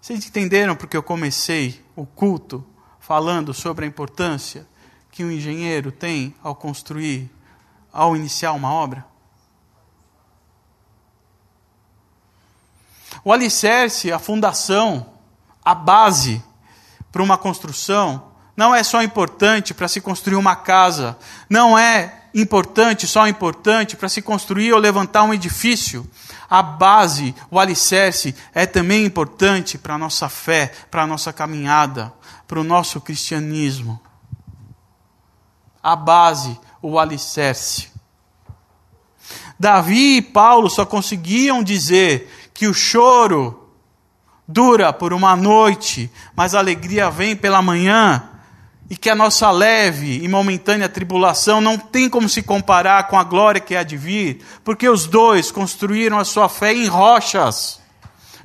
[0.01, 2.65] Vocês entenderam porque eu comecei o culto
[2.99, 4.67] falando sobre a importância
[5.09, 7.31] que um engenheiro tem ao construir,
[7.91, 9.05] ao iniciar uma obra?
[13.23, 15.13] O alicerce, a fundação,
[15.63, 16.43] a base
[17.11, 21.17] para uma construção não é só importante para se construir uma casa,
[21.49, 26.07] não é importante, só importante para se construir ou levantar um edifício.
[26.49, 32.13] A base, o alicerce, é também importante para a nossa fé, para a nossa caminhada,
[32.45, 33.99] para o nosso cristianismo.
[35.81, 37.87] A base, o alicerce.
[39.57, 43.71] Davi e Paulo só conseguiam dizer que o choro
[44.45, 48.34] dura por uma noite, mas a alegria vem pela manhã
[48.89, 53.23] e que a nossa leve e momentânea tribulação não tem como se comparar com a
[53.23, 57.79] glória que há de vir, porque os dois construíram a sua fé em rochas,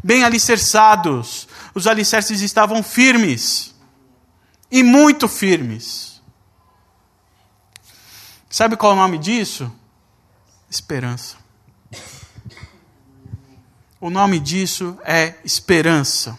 [0.03, 1.47] bem alicerçados.
[1.75, 3.75] Os alicerces estavam firmes,
[4.71, 6.23] e muito firmes.
[8.49, 9.71] Sabe qual é o nome disso?
[10.71, 11.37] Esperança.
[14.01, 16.39] O nome disso é esperança.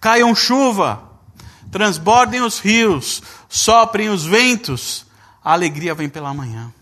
[0.00, 1.13] Caiam chuva,
[1.74, 5.04] transbordem os rios, soprem os ventos,
[5.42, 6.72] a alegria vem pela manhã.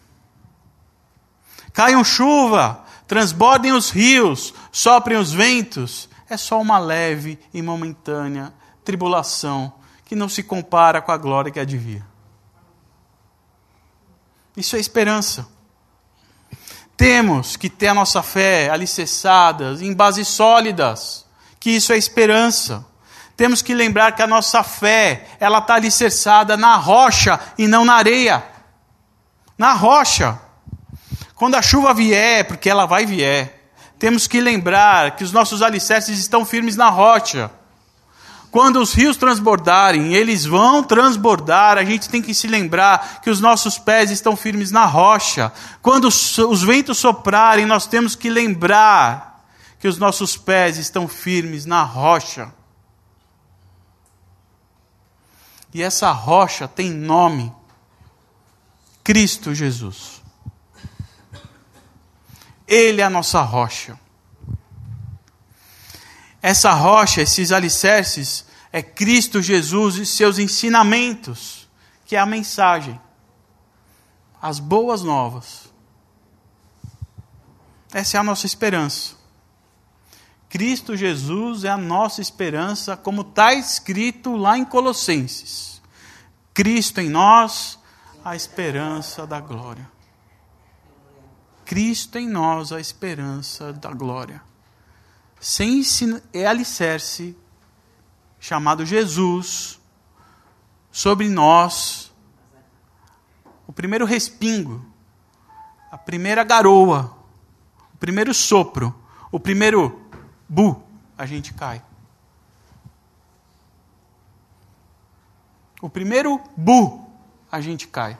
[1.72, 8.52] Caiam chuva, transbordem os rios, soprem os ventos, é só uma leve e momentânea
[8.84, 9.72] tribulação
[10.04, 12.04] que não se compara com a glória que há de vir.
[14.54, 15.48] Isso é esperança.
[16.98, 21.24] Temos que ter a nossa fé alicerçada em bases sólidas,
[21.58, 22.91] que isso é esperança.
[23.36, 27.94] Temos que lembrar que a nossa fé, ela está alicerçada na rocha e não na
[27.94, 28.44] areia.
[29.56, 30.38] Na rocha.
[31.34, 33.62] Quando a chuva vier, porque ela vai vier,
[33.98, 37.50] temos que lembrar que os nossos alicerces estão firmes na rocha.
[38.50, 43.40] Quando os rios transbordarem, eles vão transbordar, a gente tem que se lembrar que os
[43.40, 45.50] nossos pés estão firmes na rocha.
[45.80, 49.42] Quando os ventos soprarem, nós temos que lembrar
[49.80, 52.52] que os nossos pés estão firmes na rocha.
[55.72, 57.52] E essa rocha tem nome:
[59.02, 60.22] Cristo Jesus.
[62.66, 63.98] Ele é a nossa rocha.
[66.40, 71.68] Essa rocha, esses alicerces, é Cristo Jesus e seus ensinamentos,
[72.04, 73.00] que é a mensagem,
[74.40, 75.72] as boas novas.
[77.92, 79.21] Essa é a nossa esperança.
[80.52, 85.80] Cristo Jesus é a nossa esperança, como está escrito lá em Colossenses.
[86.52, 87.78] Cristo em nós,
[88.22, 89.90] a esperança da glória.
[91.64, 94.42] Cristo em nós, a esperança da glória.
[95.40, 95.82] Sem
[96.34, 97.34] é alicerce,
[98.38, 99.80] chamado Jesus,
[100.90, 102.12] sobre nós,
[103.66, 104.84] o primeiro respingo,
[105.90, 107.16] a primeira garoa,
[107.94, 108.94] o primeiro sopro,
[109.30, 110.01] o primeiro
[110.52, 110.82] bu,
[111.16, 111.82] a gente cai.
[115.80, 117.10] O primeiro bu,
[117.50, 118.18] a gente cai.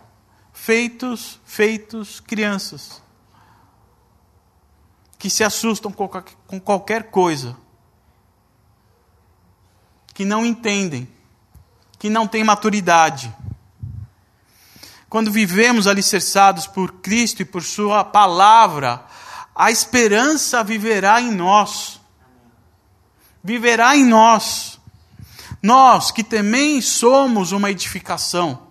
[0.50, 3.02] Feitos, feitos crianças.
[5.18, 7.54] Que se assustam com qualquer coisa.
[10.14, 11.06] Que não entendem.
[11.98, 13.32] Que não têm maturidade.
[15.08, 19.04] Quando vivemos alicerçados por Cristo e por Sua palavra,
[19.54, 22.01] a esperança viverá em nós
[23.42, 24.78] viverá em nós.
[25.62, 28.66] Nós que também somos uma edificação,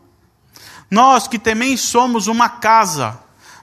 [0.89, 3.17] nós que também somos uma casa,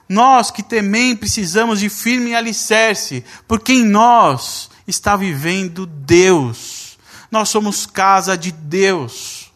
[0.07, 6.97] nós que também precisamos de firme alicerce, porque em nós está vivendo Deus.
[7.29, 9.51] Nós somos casa de Deus.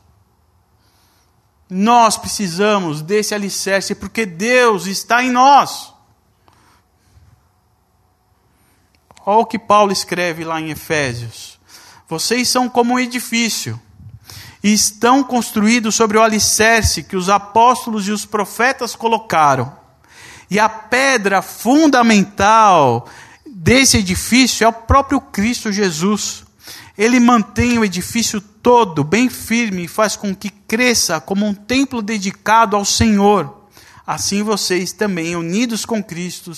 [1.67, 5.92] Nós precisamos desse alicerce porque Deus está em nós.
[9.25, 11.57] Olha o que Paulo escreve lá em Efésios.
[12.09, 13.79] Vocês são como um edifício
[14.61, 19.71] e estão construídos sobre o alicerce que os apóstolos e os profetas colocaram.
[20.49, 23.07] E a pedra fundamental
[23.45, 26.43] desse edifício é o próprio Cristo Jesus.
[26.97, 32.01] Ele mantém o edifício todo bem firme e faz com que cresça como um templo
[32.01, 33.62] dedicado ao Senhor.
[34.05, 36.51] Assim vocês também, unidos com Cristo,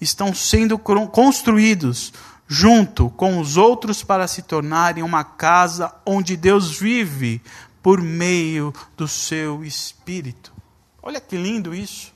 [0.00, 2.12] estão sendo construídos
[2.46, 7.42] junto com os outros para se tornarem uma casa onde Deus vive
[7.82, 10.52] por meio do seu Espírito.
[11.02, 12.12] Olha que lindo isso.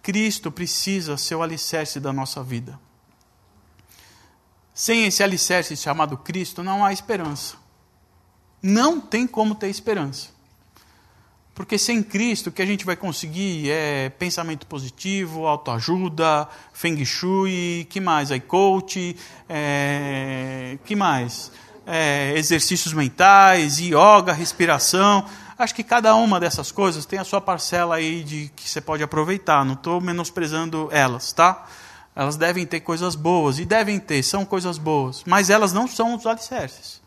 [0.00, 2.78] Cristo precisa ser o alicerce da nossa vida.
[4.72, 7.61] Sem esse alicerce chamado Cristo, não há esperança
[8.62, 10.28] não tem como ter esperança.
[11.54, 17.86] Porque sem Cristo, o que a gente vai conseguir é pensamento positivo, autoajuda, feng shui,
[17.90, 18.32] que mais?
[18.32, 19.14] Aí coach,
[19.48, 21.52] é, que mais?
[21.86, 25.26] É, exercícios mentais, yoga, respiração.
[25.58, 29.02] Acho que cada uma dessas coisas tem a sua parcela aí de que você pode
[29.02, 29.62] aproveitar.
[29.62, 31.66] Não estou menosprezando elas, tá?
[32.16, 36.14] Elas devem ter coisas boas e devem ter, são coisas boas, mas elas não são
[36.14, 37.01] os alicerces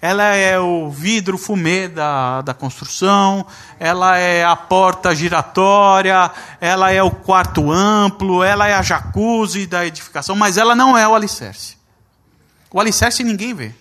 [0.00, 3.44] ela é o vidro fumê da, da construção,
[3.80, 9.84] ela é a porta giratória, ela é o quarto amplo, ela é a jacuzzi da
[9.86, 11.76] edificação, mas ela não é o alicerce.
[12.70, 13.74] O alicerce ninguém vê.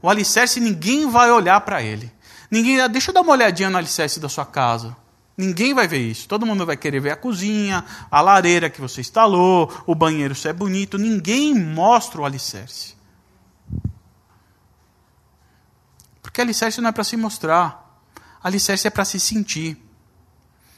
[0.00, 2.12] O alicerce ninguém vai olhar para ele.
[2.50, 4.96] Ninguém, ah, deixa eu dar uma olhadinha no alicerce da sua casa.
[5.36, 6.28] Ninguém vai ver isso.
[6.28, 10.48] Todo mundo vai querer ver a cozinha, a lareira que você instalou, o banheiro se
[10.48, 10.96] é bonito.
[10.96, 12.95] Ninguém mostra o alicerce.
[16.36, 17.98] Porque alicerce não é para se mostrar.
[18.42, 19.82] Alicerce é para se sentir.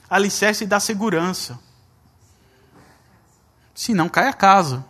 [0.09, 1.59] Alicerce dá segurança.
[3.75, 4.87] Se não, cai a casa.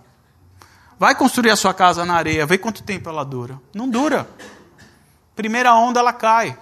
[0.99, 3.59] Vai construir a sua casa na areia, vê quanto tempo ela dura.
[3.73, 4.29] Não dura.
[5.35, 6.59] Primeira onda, ela cai.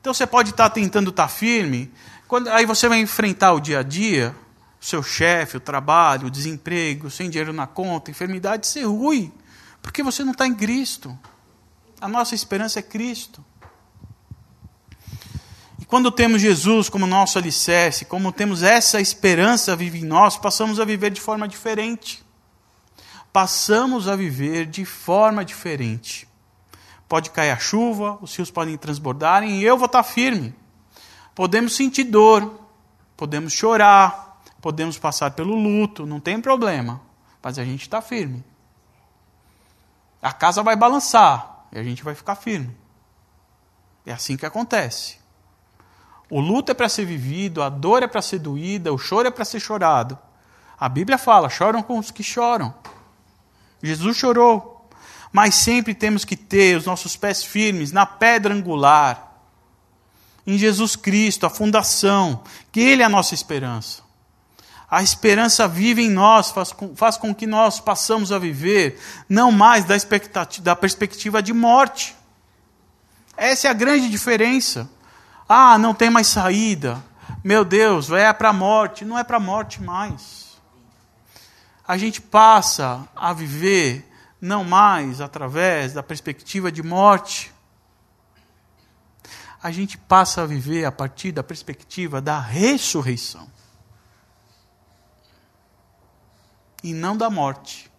[0.00, 1.94] Então você pode estar tentando estar firme,
[2.26, 4.34] quando, aí você vai enfrentar o dia a dia,
[4.80, 9.32] o seu chefe, o trabalho, o desemprego, sem dinheiro na conta, enfermidade, ser ruim,
[9.80, 11.16] porque você não está em Cristo.
[12.00, 13.44] A nossa esperança é Cristo.
[15.78, 20.78] E quando temos Jesus como nosso alicerce, como temos essa esperança vive em nós, passamos
[20.78, 22.24] a viver de forma diferente.
[23.32, 26.28] Passamos a viver de forma diferente.
[27.08, 30.54] Pode cair a chuva, os rios podem transbordarem e eu vou estar firme.
[31.34, 32.60] Podemos sentir dor,
[33.16, 37.00] podemos chorar, podemos passar pelo luto, não tem problema,
[37.42, 38.44] mas a gente está firme.
[40.20, 42.76] A casa vai balançar, e a gente vai ficar firme.
[44.04, 45.18] É assim que acontece.
[46.30, 49.30] O luto é para ser vivido, a dor é para ser doída, o choro é
[49.30, 50.18] para ser chorado.
[50.78, 52.74] A Bíblia fala: choram com os que choram.
[53.82, 54.88] Jesus chorou.
[55.30, 59.42] Mas sempre temos que ter os nossos pés firmes na pedra angular,
[60.46, 62.42] em Jesus Cristo, a fundação,
[62.72, 64.02] que Ele é a nossa esperança.
[64.90, 69.52] A esperança vive em nós, faz com, faz com que nós passamos a viver não
[69.52, 69.96] mais da,
[70.62, 72.16] da perspectiva de morte.
[73.36, 74.88] Essa é a grande diferença.
[75.46, 77.02] Ah, não tem mais saída.
[77.44, 79.04] Meu Deus, é para a morte.
[79.04, 80.58] Não é para a morte mais.
[81.86, 84.10] A gente passa a viver
[84.40, 87.52] não mais através da perspectiva de morte.
[89.62, 93.57] A gente passa a viver a partir da perspectiva da ressurreição.
[96.82, 97.90] E não da morte.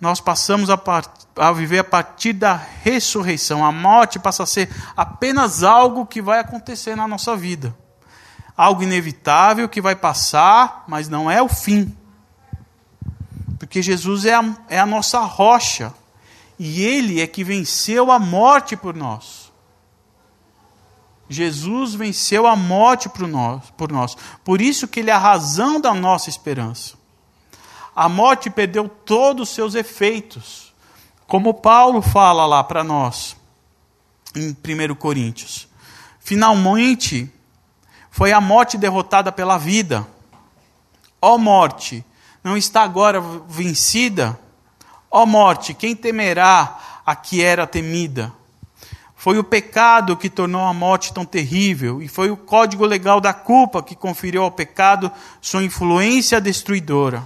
[0.00, 0.80] Nós passamos a,
[1.36, 3.64] a, viver a partir da ressurreição.
[3.64, 7.72] A morte passa a ser apenas algo que vai acontecer na nossa vida.
[8.56, 11.96] Algo inevitável que vai passar, mas não é o fim.
[13.58, 15.94] Porque Jesus é a, é a nossa rocha.
[16.58, 19.41] E Ele é que venceu a morte por nós.
[21.28, 24.16] Jesus venceu a morte por nós, por nós.
[24.44, 26.94] Por isso que ele é a razão da nossa esperança.
[27.94, 30.72] A morte perdeu todos os seus efeitos.
[31.26, 33.36] Como Paulo fala lá para nós
[34.34, 35.68] em 1 Coríntios.
[36.20, 37.30] Finalmente
[38.10, 40.06] foi a morte derrotada pela vida.
[41.20, 42.04] Ó morte,
[42.42, 44.38] não está agora vencida?
[45.10, 48.32] Ó morte, quem temerá a que era temida?
[49.22, 53.32] Foi o pecado que tornou a morte tão terrível, e foi o código legal da
[53.32, 57.22] culpa que conferiu ao pecado sua influência destruidora.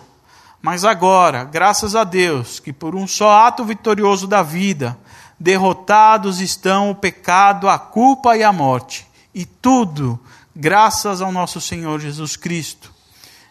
[0.60, 4.94] Mas agora, graças a Deus, que por um só ato vitorioso da vida,
[5.40, 9.06] derrotados estão o pecado, a culpa e a morte.
[9.34, 10.20] E tudo
[10.54, 12.92] graças ao nosso Senhor Jesus Cristo.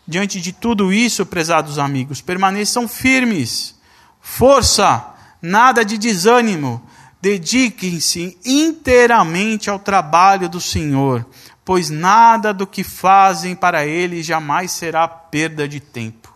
[0.08, 3.74] Diante de tudo isso, prezados amigos, permaneçam firmes.
[4.22, 5.04] Força,
[5.42, 6.80] nada de desânimo
[7.26, 11.26] Dediquem-se inteiramente ao trabalho do Senhor,
[11.66, 16.32] pois nada do que fazem para ele jamais será perda de tempo.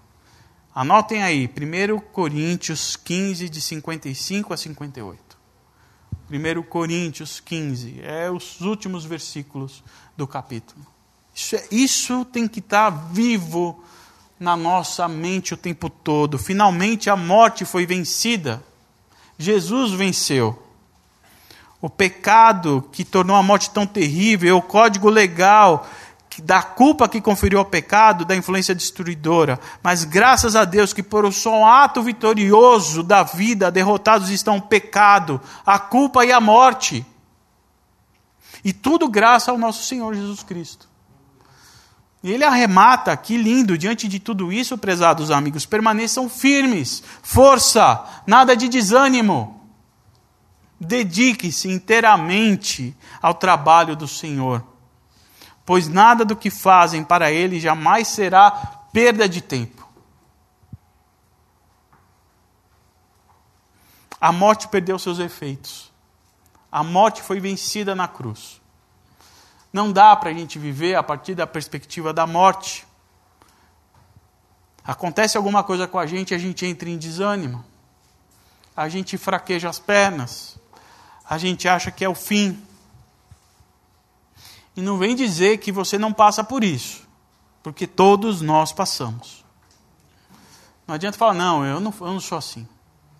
[0.73, 5.37] Anotem aí, 1 Coríntios 15, de 55 a 58.
[6.27, 9.83] 1 Coríntios 15, é os últimos versículos
[10.17, 10.83] do capítulo.
[11.35, 13.83] Isso, é, isso tem que estar vivo
[14.39, 16.39] na nossa mente o tempo todo.
[16.39, 18.63] Finalmente a morte foi vencida.
[19.37, 20.65] Jesus venceu.
[21.81, 25.87] O pecado que tornou a morte tão terrível, o código legal
[26.41, 29.59] da culpa que conferiu ao pecado, da influência destruidora.
[29.83, 34.61] Mas graças a Deus que por um só ato vitorioso da vida, derrotados estão o
[34.61, 37.05] pecado, a culpa e a morte.
[38.63, 40.87] E tudo graças ao nosso Senhor Jesus Cristo.
[42.21, 48.57] E ele arremata, que lindo, diante de tudo isso, prezados amigos, permaneçam firmes, força, nada
[48.57, 49.58] de desânimo.
[50.79, 54.63] Dedique-se inteiramente ao trabalho do Senhor,
[55.65, 58.51] pois nada do que fazem para Ele jamais será
[58.93, 59.87] perda de tempo.
[64.21, 65.91] A morte perdeu seus efeitos.
[66.71, 68.61] A morte foi vencida na cruz.
[69.71, 72.85] Não dá para a gente viver a partir da perspectiva da morte.
[74.83, 77.63] Acontece alguma coisa com a gente, a gente entra em desânimo.
[78.75, 80.58] A gente fraqueja as pernas
[81.29, 82.59] a gente acha que é o fim.
[84.75, 87.07] E não vem dizer que você não passa por isso,
[87.61, 89.45] porque todos nós passamos.
[90.87, 92.67] Não adianta falar, não, eu não, eu não sou assim.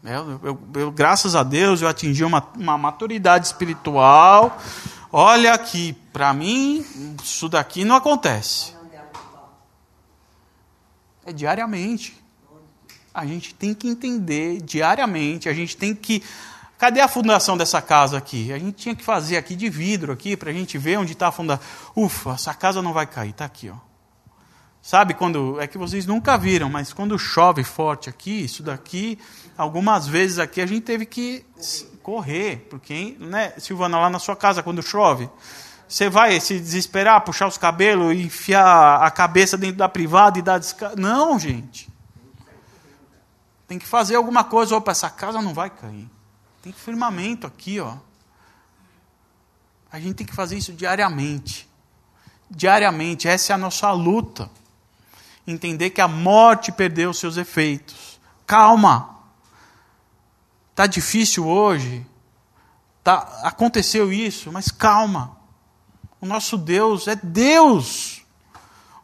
[0.04, 4.58] Eu, eu, eu, graças a Deus, eu atingi uma, uma maturidade espiritual.
[5.12, 6.84] Olha aqui, para mim,
[7.22, 8.74] isso daqui não acontece.
[11.26, 12.18] É diariamente.
[13.14, 16.24] A gente tem que entender diariamente, a gente tem que
[16.80, 18.54] Cadê a fundação dessa casa aqui?
[18.54, 21.28] A gente tinha que fazer aqui de vidro aqui para a gente ver onde está
[21.28, 21.68] a fundação.
[21.94, 23.76] Ufa, essa casa não vai cair, está aqui, ó.
[24.82, 29.20] Sabe quando é que vocês nunca viram, mas quando chove forte aqui, isso daqui,
[29.58, 31.46] algumas vezes aqui a gente teve que
[32.02, 35.30] correr, porque, né, Silvana, lá na sua casa quando chove,
[35.86, 40.58] você vai se desesperar, puxar os cabelos, enfiar a cabeça dentro da privada e dar
[40.58, 40.96] descarga.
[40.96, 41.90] Não, gente.
[43.68, 46.10] Tem que fazer alguma coisa, opa, essa casa não vai cair.
[46.62, 47.96] Tem firmamento aqui, ó.
[49.92, 51.68] A gente tem que fazer isso diariamente.
[52.50, 54.50] Diariamente, essa é a nossa luta.
[55.48, 58.20] Entender que a morte perdeu seus efeitos.
[58.46, 59.18] Calma.
[60.76, 62.06] Tá difícil hoje.
[63.04, 65.38] Tá, aconteceu isso, mas calma.
[66.22, 68.22] O nosso Deus é Deus.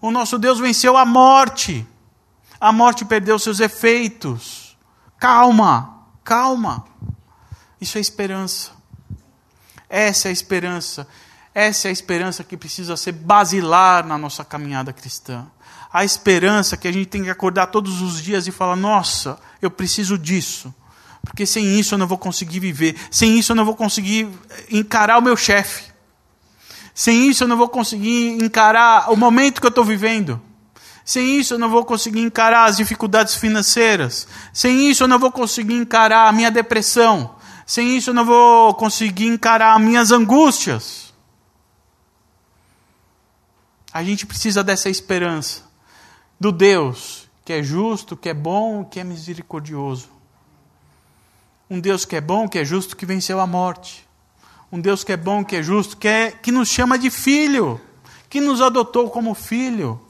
[0.02, 1.88] O nosso Deus venceu a morte.
[2.60, 4.78] A morte perdeu seus efeitos.
[5.18, 6.86] Calma, calma.
[7.80, 8.72] Isso é esperança.
[9.90, 11.08] Essa é a esperança.
[11.54, 15.46] Essa é a esperança que precisa ser basilar na nossa caminhada cristã.
[15.92, 19.72] A esperança que a gente tem que acordar todos os dias e falar: nossa, eu
[19.72, 20.74] preciso disso.
[21.24, 22.96] Porque sem isso eu não vou conseguir viver.
[23.10, 24.30] Sem isso eu não vou conseguir
[24.70, 25.92] encarar o meu chefe.
[26.94, 30.42] Sem isso eu não vou conseguir encarar o momento que eu estou vivendo.
[31.04, 34.28] Sem isso eu não vou conseguir encarar as dificuldades financeiras.
[34.54, 37.35] Sem isso eu não vou conseguir encarar a minha depressão.
[37.66, 41.14] Sem isso eu não vou conseguir encarar as minhas angústias.
[43.92, 45.64] A gente precisa dessa esperança
[46.40, 50.10] do Deus que é justo, que é bom, que é misericordioso.
[51.70, 54.06] Um Deus que é bom, que é justo, que venceu a morte.
[54.72, 57.80] Um Deus que é bom, que é justo, que, é, que nos chama de filho,
[58.30, 60.02] que nos adotou como filho.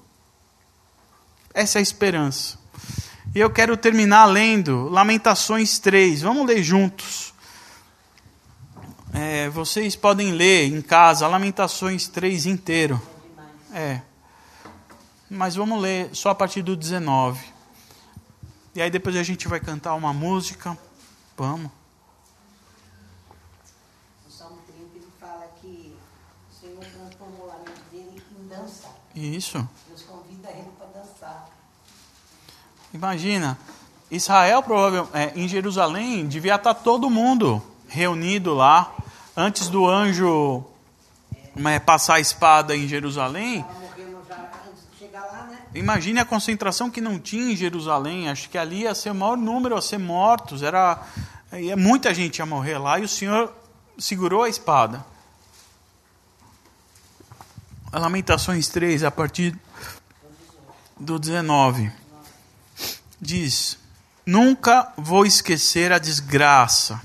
[1.54, 2.58] Essa é a esperança.
[3.36, 6.22] E eu quero terminar lendo Lamentações 3.
[6.22, 7.35] Vamos ler juntos.
[9.18, 13.02] É, vocês podem ler em casa Lamentações 3 inteiro.
[13.74, 14.02] É.
[15.30, 17.42] Mas vamos ler só a partir do 19.
[18.76, 20.78] E aí depois a gente vai cantar uma música.
[21.38, 21.72] Vamos.
[24.26, 25.96] No Salmo 30 ele fala que
[26.52, 28.90] o Senhor transformou a mente dele em dança.
[29.16, 29.66] Isso.
[29.88, 31.50] Deus convida ele para dançar.
[32.94, 33.58] Imagina,
[34.12, 38.94] Israel provavelmente é, em Jerusalém devia estar todo mundo reunido lá
[39.36, 40.64] antes do anjo
[41.66, 43.60] é, passar a espada em Jerusalém.
[43.60, 43.86] Né?
[45.74, 48.30] Imagine a concentração que não tinha em Jerusalém.
[48.30, 50.64] Acho que ali ia ser o maior número a ser mortos.
[50.64, 51.02] Era,
[51.54, 53.54] ia, muita gente ia morrer lá e o Senhor
[53.98, 55.06] segurou a espada.
[57.92, 59.58] Lamentações 3, a partir
[61.00, 61.92] do 19,
[63.22, 63.78] diz:
[64.26, 67.02] Nunca vou esquecer a desgraça,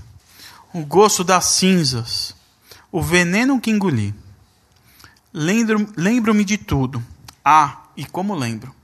[0.73, 2.35] o gosto das cinzas,
[2.93, 4.15] o veneno que engoli.
[5.33, 7.03] Lembro- Lembro-me de tudo.
[7.45, 8.75] Ah, e como lembro.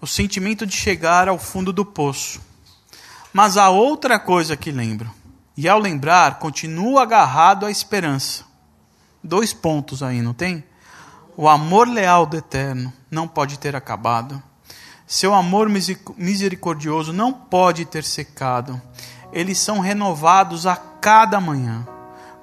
[0.00, 2.40] O sentimento de chegar ao fundo do poço.
[3.32, 5.10] Mas há outra coisa que lembro.
[5.56, 8.44] E ao lembrar, continuo agarrado à esperança.
[9.22, 10.64] Dois pontos aí, não tem?
[11.36, 14.42] O amor leal do Eterno não pode ter acabado.
[15.06, 15.68] Seu amor
[16.16, 18.80] misericordioso não pode ter secado.
[19.32, 21.86] Eles são renovados a cada manhã.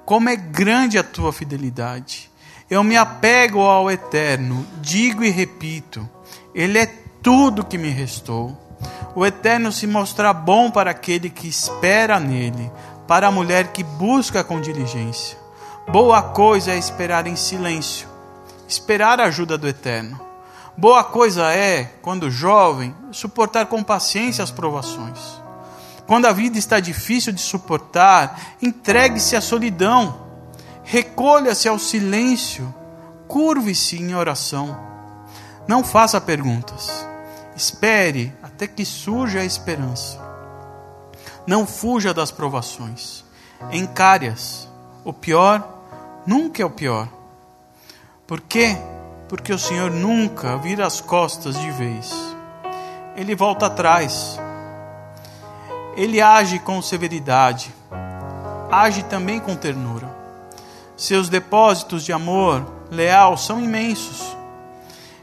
[0.04, 2.30] Como é grande a tua fidelidade.
[2.70, 6.08] Eu me apego ao Eterno, digo e repito:
[6.54, 6.86] Ele é
[7.22, 8.56] tudo que me restou.
[9.14, 12.70] O Eterno se mostra bom para aquele que espera nele,
[13.06, 15.38] para a mulher que busca com diligência.
[15.90, 18.06] Boa coisa é esperar em silêncio,
[18.68, 20.20] esperar a ajuda do Eterno.
[20.76, 25.37] Boa coisa é, quando jovem, suportar com paciência as provações.
[26.08, 30.26] Quando a vida está difícil de suportar, entregue-se à solidão,
[30.82, 32.74] recolha-se ao silêncio,
[33.28, 34.74] curve-se em oração.
[35.68, 37.06] Não faça perguntas.
[37.54, 40.18] Espere até que surja a esperança.
[41.46, 43.22] Não fuja das provações.
[43.70, 44.66] Encare-as.
[45.04, 45.62] O pior
[46.26, 47.06] nunca é o pior.
[48.26, 48.78] Por quê?
[49.28, 52.10] Porque o Senhor nunca vira as costas de vez.
[53.14, 54.40] Ele volta atrás.
[55.96, 57.74] Ele age com severidade.
[58.70, 60.08] Age também com ternura.
[60.96, 64.36] Seus depósitos de amor leal são imensos.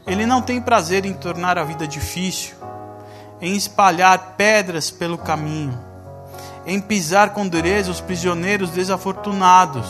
[0.06, 2.56] Ele não tem prazer em tornar a vida difícil,
[3.40, 5.78] em espalhar pedras pelo caminho,
[6.64, 9.86] em pisar com dureza os prisioneiros desafortunados,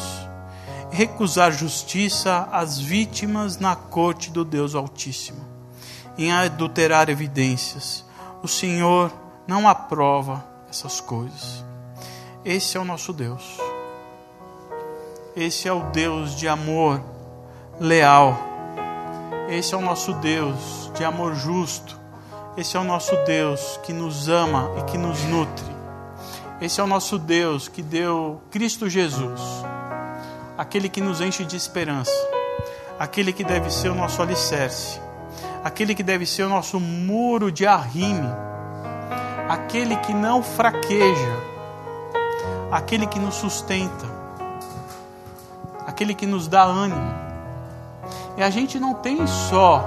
[0.90, 5.44] recusar justiça às vítimas na corte do Deus Altíssimo,
[6.16, 8.04] em adulterar evidências.
[8.42, 9.12] O Senhor
[9.46, 11.64] não aprova essas coisas.
[12.44, 13.58] Esse é o nosso Deus.
[15.34, 17.02] Esse é o Deus de amor
[17.80, 18.38] leal.
[19.48, 21.98] Esse é o nosso Deus de amor justo.
[22.56, 25.76] Esse é o nosso Deus que nos ama e que nos nutre.
[26.60, 29.42] Esse é o nosso Deus que deu Cristo Jesus,
[30.56, 32.10] aquele que nos enche de esperança,
[32.98, 34.98] aquele que deve ser o nosso alicerce,
[35.62, 38.26] aquele que deve ser o nosso muro de arrime,
[39.48, 41.36] aquele que não fraqueja,
[42.70, 44.06] aquele que nos sustenta,
[45.86, 47.14] aquele que nos dá ânimo.
[48.36, 49.82] E a gente não tem só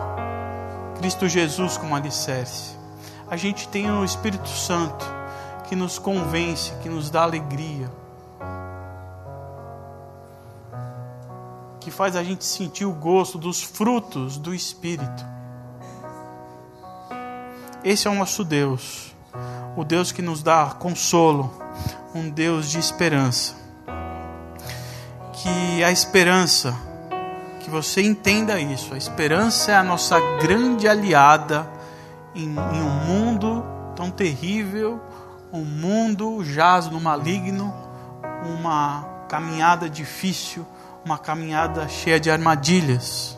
[0.98, 2.78] Cristo Jesus como alicerce.
[3.30, 5.06] A gente tem o Espírito Santo
[5.68, 7.92] que nos convence, que nos dá alegria,
[11.80, 15.26] que faz a gente sentir o gosto dos frutos do Espírito.
[17.84, 19.09] Esse é o nosso Deus,
[19.76, 21.54] o Deus que nos dá consolo,
[22.14, 23.56] um Deus de esperança.
[25.34, 26.76] Que a esperança
[27.60, 28.94] que você entenda isso.
[28.94, 31.70] A esperança é a nossa grande aliada
[32.34, 33.64] em, em um mundo
[33.96, 35.00] tão terrível,
[35.54, 37.74] um mundo jaz no maligno,
[38.44, 40.66] uma caminhada difícil,
[41.06, 43.38] uma caminhada cheia de armadilhas.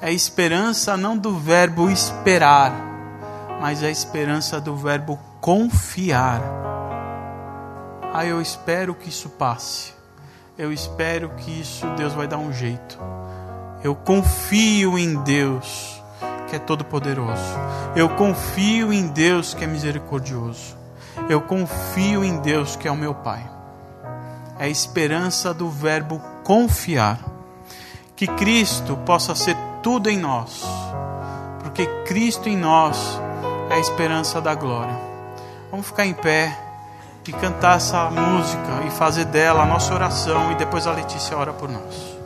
[0.00, 2.72] É a esperança não do verbo esperar,
[3.60, 6.42] mas é a esperança do verbo confiar.
[8.12, 9.94] Ah, eu espero que isso passe.
[10.58, 12.98] Eu espero que isso Deus vai dar um jeito.
[13.84, 16.02] Eu confio em Deus,
[16.48, 17.42] que é todo-poderoso.
[17.94, 20.76] Eu confio em Deus, que é misericordioso.
[21.28, 23.48] Eu confio em Deus, que é o meu Pai.
[24.58, 27.18] É a esperança do verbo confiar.
[28.14, 30.64] Que Cristo possa ser tudo em nós,
[31.62, 33.20] porque Cristo em nós
[33.70, 34.94] é a esperança da glória.
[35.70, 36.56] Vamos ficar em pé
[37.26, 41.52] e cantar essa música e fazer dela a nossa oração e depois a Letícia ora
[41.52, 42.16] por nós.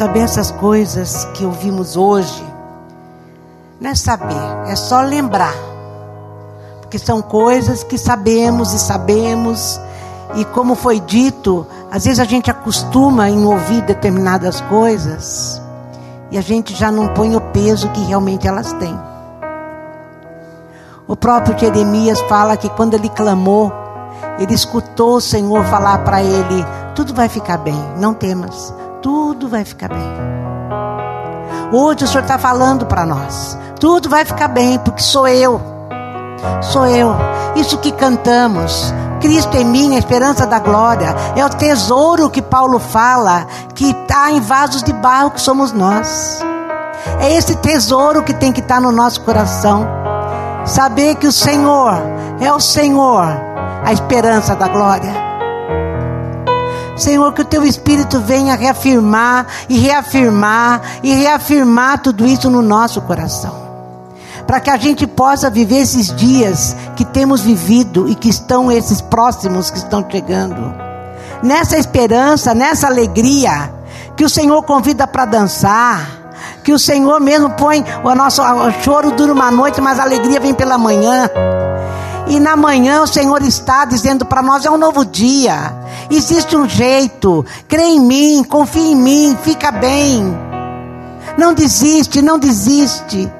[0.00, 2.42] Saber essas coisas que ouvimos hoje,
[3.78, 4.34] não é saber,
[4.66, 5.52] é só lembrar.
[6.80, 9.78] Porque são coisas que sabemos e sabemos,
[10.36, 15.60] e como foi dito, às vezes a gente acostuma em ouvir determinadas coisas
[16.30, 18.98] e a gente já não põe o peso que realmente elas têm.
[21.06, 23.70] O próprio Jeremias fala que quando ele clamou,
[24.38, 28.79] ele escutou o Senhor falar para ele: tudo vai ficar bem, não temas
[29.30, 30.12] tudo vai ficar bem.
[31.72, 35.60] Hoje o Senhor está falando para nós: tudo vai ficar bem, porque sou eu.
[36.60, 37.14] Sou eu.
[37.54, 38.92] Isso que cantamos.
[39.20, 41.14] Cristo em mim, a esperança da glória.
[41.36, 46.40] É o tesouro que Paulo fala, que está em vasos de barro que somos nós.
[47.20, 49.86] É esse tesouro que tem que estar tá no nosso coração.
[50.64, 51.94] Saber que o Senhor
[52.40, 53.28] é o Senhor,
[53.84, 55.29] a esperança da glória
[57.00, 63.00] Senhor, que o teu Espírito venha reafirmar e reafirmar e reafirmar tudo isso no nosso
[63.02, 63.68] coração.
[64.46, 69.00] Para que a gente possa viver esses dias que temos vivido e que estão esses
[69.00, 70.74] próximos que estão chegando.
[71.42, 73.72] Nessa esperança, nessa alegria,
[74.16, 76.20] que o Senhor convida para dançar
[76.64, 80.40] que o Senhor mesmo põe o nosso o choro dura uma noite, mas a alegria
[80.40, 81.28] vem pela manhã.
[82.30, 85.74] E na manhã o Senhor está dizendo para nós: é um novo dia.
[86.08, 87.44] Existe um jeito.
[87.66, 90.24] Crê em mim, confia em mim, fica bem.
[91.36, 93.30] Não desiste, não desiste.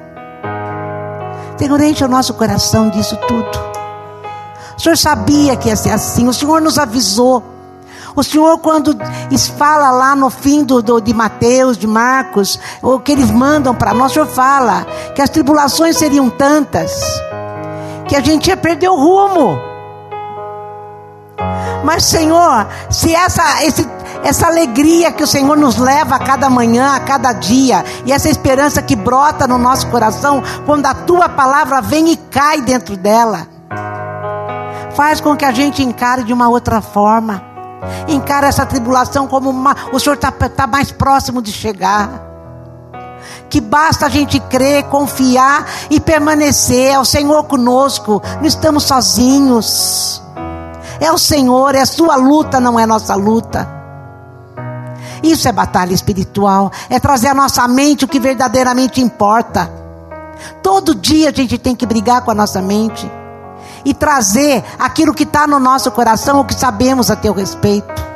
[1.57, 3.71] Senhor, enche o nosso coração disso tudo.
[4.77, 7.43] O Senhor sabia que ia ser assim, o Senhor nos avisou.
[8.13, 8.97] O Senhor, quando
[9.57, 13.93] fala lá no fim do, do, de Mateus, de Marcos, o que eles mandam para
[13.93, 14.85] nós, o Senhor fala
[15.15, 16.91] que as tribulações seriam tantas,
[18.11, 19.57] que a gente ia perder o rumo.
[21.81, 23.87] Mas, Senhor, se essa, esse,
[24.21, 28.27] essa alegria que o Senhor nos leva a cada manhã, a cada dia, e essa
[28.27, 33.47] esperança que brota no nosso coração, quando a tua palavra vem e cai dentro dela,
[34.93, 37.41] faz com que a gente encare de uma outra forma.
[38.09, 42.30] Encara essa tribulação como uma, o Senhor está tá mais próximo de chegar.
[43.49, 46.93] Que basta a gente crer, confiar e permanecer.
[46.93, 48.21] É o Senhor conosco.
[48.39, 50.21] Não estamos sozinhos.
[50.99, 53.67] É o Senhor, é a sua luta, não é nossa luta.
[55.23, 56.71] Isso é batalha espiritual.
[56.89, 59.71] É trazer à nossa mente o que verdadeiramente importa.
[60.61, 63.09] Todo dia a gente tem que brigar com a nossa mente
[63.83, 68.10] e trazer aquilo que está no nosso coração, o que sabemos a teu respeito.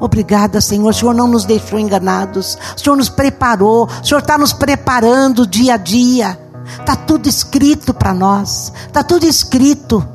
[0.00, 0.90] Obrigada, Senhor.
[0.90, 2.58] O Senhor não nos deixou enganados.
[2.76, 3.86] O Senhor nos preparou.
[3.86, 6.38] O Senhor está nos preparando dia a dia.
[6.80, 8.72] Está tudo escrito para nós.
[8.86, 10.06] Está tudo escrito.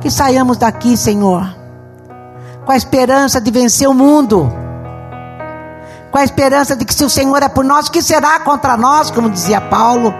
[0.00, 1.54] Que saiamos daqui, Senhor,
[2.64, 4.50] com a esperança de vencer o mundo.
[6.10, 8.76] Com a esperança de que se o Senhor é por nós, o que será contra
[8.76, 10.14] nós, como dizia Paulo?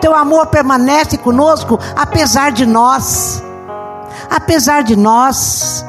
[0.00, 3.42] Teu amor permanece conosco apesar de nós.
[4.30, 5.84] Apesar de nós.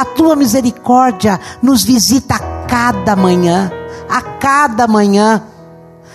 [0.00, 3.70] A tua misericórdia nos visita a cada manhã,
[4.08, 5.42] a cada manhã,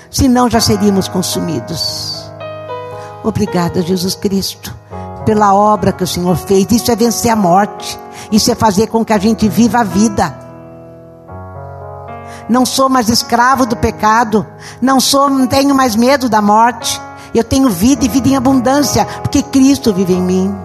[0.09, 2.27] senão já seríamos consumidos.
[3.23, 4.73] Obrigada, Jesus Cristo,
[5.23, 6.65] pela obra que o Senhor fez.
[6.71, 7.99] Isso é vencer a morte,
[8.31, 10.35] isso é fazer com que a gente viva a vida
[12.47, 14.45] não sou mais escravo do pecado,
[14.79, 17.01] não sou, não tenho mais medo da morte.
[17.33, 20.64] Eu tenho vida e vida em abundância, porque Cristo vive em mim.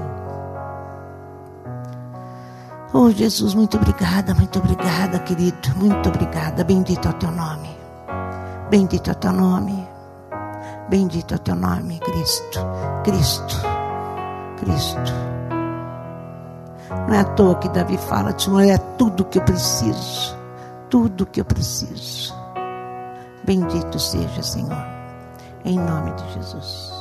[2.92, 6.64] Oh Jesus, muito obrigada, muito obrigada, querido, muito obrigada.
[6.64, 7.70] Bendito é o teu nome.
[8.70, 9.88] Bendito é o teu nome.
[10.88, 12.58] Bendito é o teu nome, Cristo.
[13.04, 13.56] Cristo.
[14.58, 15.12] Cristo.
[17.06, 20.40] Não é à toa que Davi fala, Senhor, é tudo que eu preciso
[20.90, 22.34] tudo que eu preciso.
[23.44, 24.84] Bendito seja, Senhor,
[25.64, 26.99] em nome de Jesus.